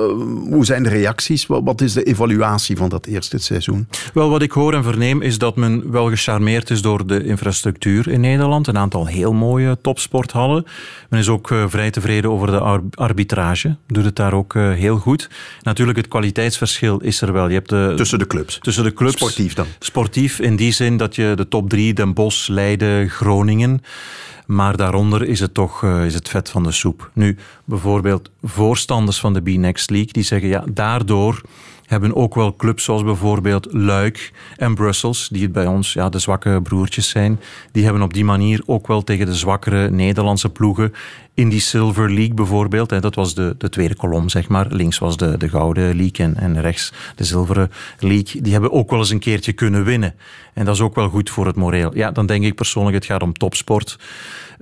[0.49, 1.45] hoe zijn de reacties?
[1.45, 3.87] Wat, is de evaluatie van dat eerste seizoen?
[4.13, 8.07] Wel, wat ik hoor en verneem is dat men wel gecharmeerd is door de infrastructuur
[8.07, 8.67] in Nederland.
[8.67, 10.65] Een aantal heel mooie topsporthallen.
[11.09, 13.75] Men is ook eh, vrij tevreden over de ar- arbitrage.
[13.87, 15.29] Doet het daar ook eh, heel goed.
[15.61, 17.47] Natuurlijk, het kwaliteitsverschil is er wel.
[17.47, 18.59] Je hebt de, tussen de clubs.
[18.61, 19.15] Tussen de clubs.
[19.15, 19.65] Sportief dan.
[19.79, 23.81] Sportief in die zin dat je de top drie, Den Bosch, Leiden, Groningen.
[24.51, 27.11] Maar daaronder is het toch eh, is het vet van de soep.
[27.13, 31.41] Nu, bijvoorbeeld voorstanders van de B-Next League, die zeggen ja, daardoor
[31.85, 36.19] hebben ook wel clubs zoals bijvoorbeeld Luik en Brussels, die het bij ons ja, de
[36.19, 37.39] zwakke broertjes zijn,
[37.71, 40.93] die hebben op die manier ook wel tegen de zwakkere Nederlandse ploegen
[41.41, 42.89] in die Silver League bijvoorbeeld.
[42.89, 44.67] Hè, dat was de, de tweede kolom, zeg maar.
[44.69, 48.41] Links was de, de Gouden League en, en rechts de Zilveren League.
[48.41, 50.13] Die hebben ook wel eens een keertje kunnen winnen.
[50.53, 51.91] En dat is ook wel goed voor het moreel.
[51.95, 53.97] Ja, dan denk ik persoonlijk, het gaat om topsport.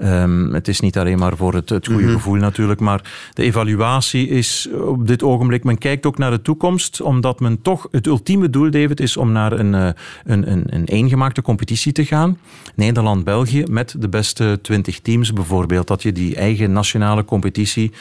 [0.04, 2.14] Um, het is niet alleen maar voor het, het goede Mhm.
[2.14, 3.02] gevoel natuurlijk, maar
[3.34, 7.88] de evaluatie is op dit ogenblik, men kijkt ook naar de toekomst, omdat men toch,
[7.92, 9.90] het ultieme doel, David, is om naar een, eh,
[10.26, 12.38] een, een, een eengemaakte competitie te gaan.
[12.76, 17.92] Nederland-België met de beste 20 teams bijvoorbeeld, dat je die eigen nationale competitie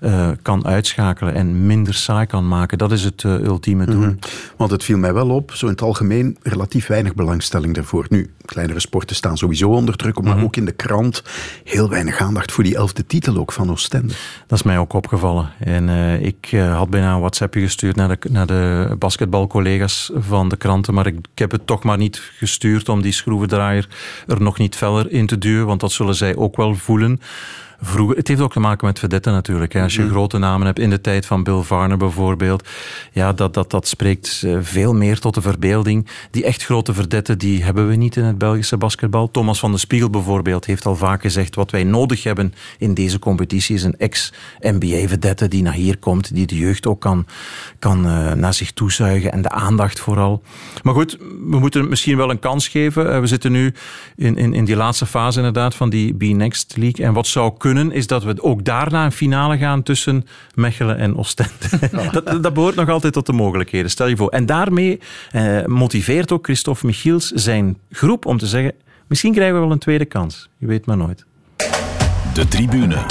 [0.00, 2.78] eh, kan uitschakelen en minder saai kan maken.
[2.78, 4.00] Dat is het eh, ultieme doel.
[4.00, 4.14] Mhm.
[4.56, 8.06] Want het viel mij wel op, zo in het algemeen relatief weinig belangstelling daarvoor.
[8.08, 10.44] Nu, kleinere sporten staan sowieso onder druk, maar Mhm.
[10.44, 11.22] ook in de krant
[11.64, 14.14] heel weinig aandacht voor die elfde titel ook van Oostende.
[14.46, 15.50] Dat is mij ook opgevallen.
[15.58, 20.56] En eh, ik had bijna een WhatsAppje gestuurd naar de, naar de basketbalcollega's van de
[20.56, 23.88] kranten, maar ik, ik heb het toch maar niet gestuurd om die schroevendraaier
[24.26, 27.20] er nog niet feller in te duwen, want dat zullen zij ook wel voelen.
[27.80, 29.72] Vroeger, het heeft ook te maken met vedetten natuurlijk.
[29.72, 29.82] Hè.
[29.82, 30.10] Als je Mhm.
[30.10, 32.68] grote namen hebt in de tijd van Bill Varner bijvoorbeeld,
[33.12, 36.06] ja, dat, dat, dat spreekt eh, veel meer tot de verbeelding.
[36.30, 39.30] Die echt grote verdetten, die hebben we niet in het Belgische basketbal.
[39.30, 43.18] Thomas van de Spiegel bijvoorbeeld heeft al vaak gezegd, wat wij nodig hebben in deze
[43.18, 47.26] competitie is een ex-NBA-vedette die naar hier komt, die de jeugd ook kan,
[47.78, 50.42] kan eh, naar zich toezuigen en de aandacht vooral.
[50.82, 51.16] Maar goed,
[51.50, 53.12] we moeten misschien wel een kans geven.
[53.12, 53.74] Eh, we zitten nu
[54.16, 57.04] in, in, in die laatste fase inderdaad van die B-Next League.
[57.04, 61.16] En wat zou kunnen, is dat we ook daarna een finale gaan tussen Mechelen en
[61.16, 61.52] Oostende.
[62.12, 63.90] dat, dat behoort nog altijd tot de mogelijkheden.
[63.90, 64.28] Stel je voor.
[64.28, 65.00] En daarmee
[65.30, 68.72] eh, motiveert ook Christophe Michiels zijn groep om te zeggen,
[69.06, 70.48] misschien krijgen we wel een tweede kans.
[70.58, 71.24] Je weet maar nooit.
[72.34, 73.04] De tribune.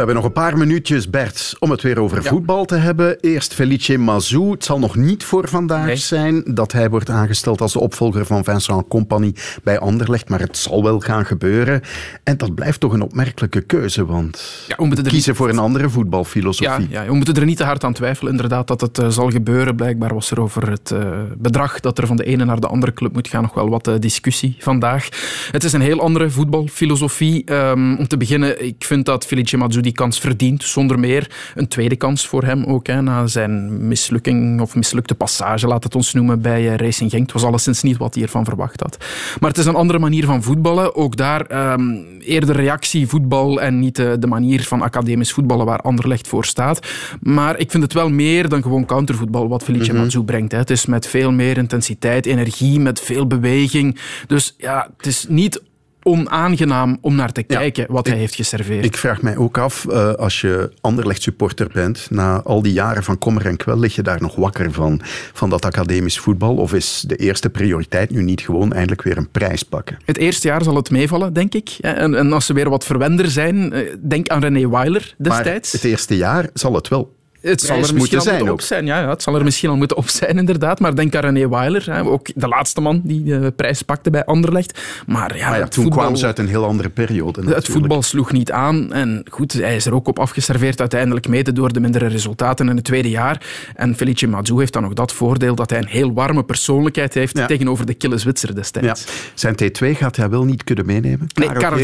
[0.00, 3.20] We hebben nog een paar minuutjes, Bert, om het weer over voetbal te hebben.
[3.20, 4.50] Eerst Felice Mazou.
[4.50, 8.44] Het zal nog niet voor vandaag zijn dat hij wordt aangesteld als de opvolger van
[8.44, 11.80] Vincent Compagnie bij Anderlecht, maar het zal wel gaan gebeuren.
[12.24, 16.88] En dat blijft toch een opmerkelijke keuze, want Ja, we kiezen voor een andere voetbalfilosofie.
[16.90, 19.30] Ja, ja, we moeten er niet te hard aan twijfelen, inderdaad, dat het eh, zal
[19.30, 19.76] gebeuren.
[19.76, 22.92] Blijkbaar was er over het eh, bedrag dat er van de ene naar de andere
[22.92, 25.08] club moet gaan nog wel wat eh, discussie vandaag.
[25.50, 27.44] Het is een heel andere voetbalfilosofie.
[27.44, 31.30] Ehm, om te beginnen, ik vind dat Felice Mazou die kans verdient, zonder meer.
[31.54, 35.94] Een tweede kans voor hem ook, hè, na zijn mislukking of mislukte passage, laat het
[35.94, 37.22] ons noemen, bij eh, Racing Genk.
[37.22, 38.96] Het was alleszins niet wat hij ervan verwacht had.
[39.40, 40.94] Maar het is een andere manier van voetballen.
[40.94, 46.28] Ook daar ehm, eerder reactievoetbal en niet eh, de manier van academisch voetballen waar Anderlecht
[46.28, 46.86] voor staat.
[47.20, 50.02] Maar ik vind het wel meer dan gewoon countervoetbal wat Felice Mhm.
[50.02, 50.52] Mazou brengt.
[50.52, 50.58] Hè.
[50.58, 53.98] Het is met veel meer intensiteit, energie, met veel beweging.
[54.26, 55.60] Dus ja, het is niet
[56.02, 58.84] onaangenaam om naar te kijken wat hij heeft geserveerd.
[58.84, 63.02] Ik vraag mij ook af, eh, als je Anderlecht supporter bent, na al die jaren
[63.02, 65.00] van kommer en kwel, lig je daar nog wakker van,
[65.32, 66.56] van dat academisch voetbal?
[66.56, 69.98] Of is de eerste prioriteit nu niet gewoon eindelijk weer een prijs pakken?
[70.04, 71.76] Het eerste jaar zal het meevallen, denk ik.
[71.80, 75.72] En, en als ze weer wat verwender zijn, eh, denk aan René Weiler destijds.
[75.72, 78.60] Maar het eerste jaar zal het wel Het zal er misschien al zijn moeten op
[78.60, 78.86] zijn.
[78.86, 80.80] Ja, ja, het zal er misschien al moeten op zijn, inderdaad.
[80.80, 84.24] Maar denk aan René Weiler, hè, ook de laatste man die de prijs pakte bij
[84.24, 84.80] Anderlecht.
[85.06, 87.40] Maar ja, Maar ja, het toen voetbal- kwamen ze uit een heel andere periode.
[87.40, 87.72] Het natuurlijk.
[87.78, 88.92] voetbal sloeg niet aan.
[88.92, 92.76] En goed, hij is er ook op afgeserveerd uiteindelijk mede door de mindere resultaten in
[92.76, 93.46] het tweede jaar.
[93.74, 97.46] En Felice Mazou heeft dan nog dat voordeel dat hij een heel warme persoonlijkheid heeft
[97.46, 99.04] tegenover de kille Zwitser destijds.
[99.34, 101.26] Zijn T2 gaat hij wel niet kunnen meenemen?
[101.34, 101.78] Nee, Karel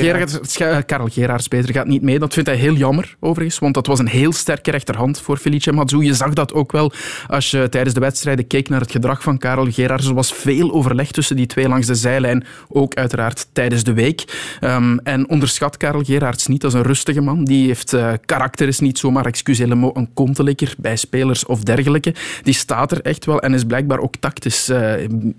[1.72, 2.18] gaat niet mee.
[2.18, 3.58] Dat vindt hij heel jammer, overigens.
[3.58, 6.04] Want dat was een heel sterke rechterhand voor Felice Mazou.
[6.04, 6.92] Je zag dat ook wel
[7.28, 10.06] als je tijdens de wedstrijden keek naar het gedrag van Karel Gerards.
[10.06, 12.44] Er was veel overleg tussen die twee langs de zijlijn.
[12.68, 14.24] Ook uiteraard tijdens de week.
[14.60, 16.64] Ehm, en onderschat Karel Gerards niet.
[16.64, 17.44] Is een rustige man.
[17.44, 19.32] Die heeft eh, karakter, is niet zomaar,
[19.76, 22.14] mot, een kontelikker bij spelers of dergelijke.
[22.42, 24.92] Die staat er echt wel en is blijkbaar ook tactisch eh,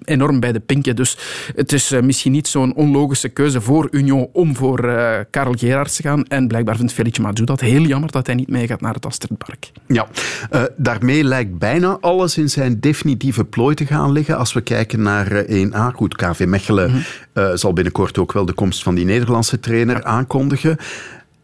[0.04, 0.96] enorm bij de pinken.
[0.96, 1.18] Dus
[1.56, 4.82] het is eh, misschien niet zo'n onlogische keuze voor Union om voor
[5.30, 6.26] Karel Gerards te gaan.
[6.26, 9.72] En blijkbaar vindt Felice Mazou dat heel jammer dat hij niet meegaat naar het Astridpark.
[10.50, 14.38] Eh, daarmee lijkt bijna alles in zijn definitieve plooi te gaan liggen.
[14.38, 17.00] Als we kijken naar eh, 1A, goed, KV Mechelen Mhm.
[17.34, 20.78] eh, zal binnenkort ook wel de komst van die Nederlandse trainer aankondigen.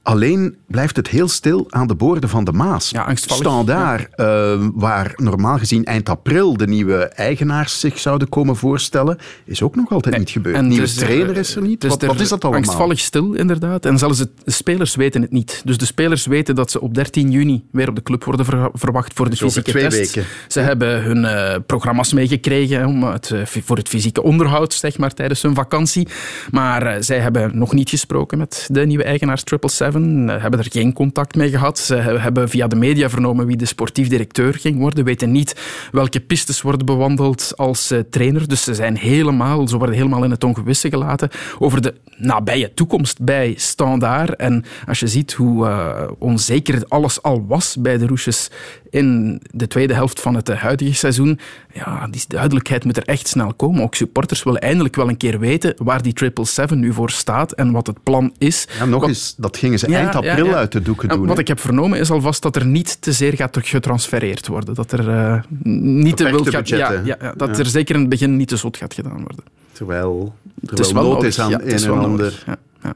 [0.03, 2.89] Alleen blijft het heel stil aan de boorden van de Maas.
[2.89, 3.43] Ja, angstvallig.
[3.43, 9.61] Standaard, eh, waar normaal gezien eind april de nieuwe eigenaars zich zouden komen voorstellen, is
[9.61, 10.55] ook nog altijd niet gebeurd.
[10.55, 11.81] En nieuwe dus, eh, trainer is er niet.
[11.81, 12.61] dus wat, wat is dat allemaal?
[12.61, 13.85] Angstvallig stil, inderdaad.
[13.85, 15.61] En zelfs de spelers weten het niet.
[15.65, 18.69] Dus de spelers weten dat ze op 13 juni weer op de club worden ver-
[18.73, 19.97] verwacht voor de Dus fysieke twee test.
[20.15, 20.29] weken.
[20.47, 25.13] Ze hebben hun eh, programma's meegekregen om het, eh, voor het fysieke onderhoud, zeg maar,
[25.13, 26.07] tijdens hun vakantie.
[26.51, 29.92] Maar zij hebben nog niet gesproken met de nieuwe eigenaars 777.
[30.01, 31.79] Eh, hebben er geen contact mee gehad.
[31.79, 35.55] Ze hebben via de media vernomen wie de sportief directeur ging worden, weten niet
[35.91, 38.47] welke pistes worden bewandeld als eh, trainer.
[38.47, 41.29] Dus ze zijn helemaal, ze worden helemaal in het ongewisse gelaten
[41.59, 44.35] over de nabije toekomst bij Standaard.
[44.35, 48.49] En als je ziet hoe uh, onzeker alles al was bij de Roesjes
[48.89, 51.39] in de tweede helft van het huidige seizoen,
[51.73, 53.81] ja, die duidelijkheid moet er echt snel komen.
[53.83, 57.71] Ook supporters willen eindelijk wel een keer weten waar die 777 nu voor staat en
[57.71, 58.67] wat het plan is.
[58.77, 61.25] Ja, nog eens, dat gingen ze eind april uit de doeken doen.
[61.25, 64.75] Wat ik heb vernomen is alvast dat er niet te zeer gaat getransfereerd worden.
[64.75, 65.41] Dat er uh,
[65.83, 66.67] niet te wild gaat...
[66.67, 69.43] Ja, ja, dat er zeker in het begin niet te zot gaat gedaan worden.
[69.71, 72.43] Terwijl, terwijl nood is aan een en ander.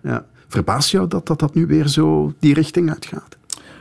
[0.03, 3.36] Ja, Verbaast jou dat, dat dat nu weer zo die richting uitgaat?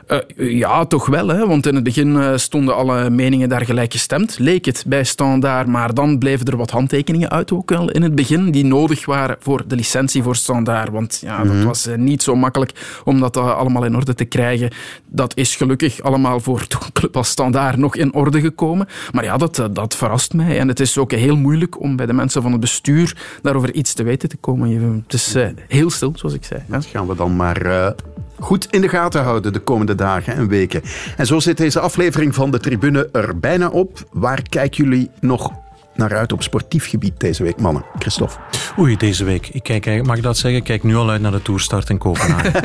[0.09, 0.19] Uh,
[0.59, 1.29] ja, toch wel.
[1.29, 1.47] Hè?
[1.47, 4.39] Want in het begin uh, stonden alle meningen daar gelijk gestemd.
[4.39, 8.15] Leek het bij Standaard, maar dan bleven er wat handtekeningen uit ook wel in het
[8.15, 10.91] begin, die nodig waren voor de licentie voor Standaard.
[10.91, 11.65] Want ja, dat Mhm.
[11.67, 14.71] was uh, niet zo makkelijk om dat allemaal in orde te krijgen.
[15.07, 18.87] Dat is gelukkig allemaal voor een club als Standaard nog in orde gekomen.
[19.13, 20.59] Maar ja, dat, dat verrast mij.
[20.59, 23.93] En het is ook heel moeilijk om bij de mensen van het bestuur daarover iets
[23.95, 25.03] te weten te komen.
[25.07, 25.37] Het is
[25.69, 26.61] heel stil, zoals ik zei.
[26.67, 27.95] Dat gaan we dan maar
[28.39, 30.82] goed in de gaten houden de komende dagen en weken.
[31.16, 34.09] En zo zit deze aflevering van de Tribune er bijna op.
[34.12, 35.51] Waar kijken jullie nog
[35.95, 37.84] naar uit op sportief gebied deze week, mannen?
[37.99, 38.37] Christophe.
[38.78, 39.49] Oei, deze week.
[39.49, 40.61] Ik kijk, mag ik dat zeggen?
[40.61, 42.64] Ik kijk nu al uit naar de toerstart in Kopenhagen.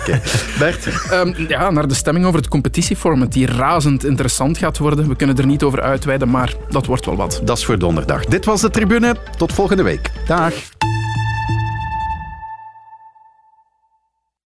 [0.00, 0.20] okay.
[0.58, 0.88] Bert?
[1.12, 5.08] Um, ja, naar de stemming over het competitieformat, die razend interessant gaat worden.
[5.08, 7.40] We kunnen er niet over uitweiden, maar dat wordt wel wat.
[7.44, 8.24] Dat is voor donderdag.
[8.24, 9.16] Dit was de Tribune.
[9.36, 10.10] Tot volgende week.
[10.26, 10.52] Dag.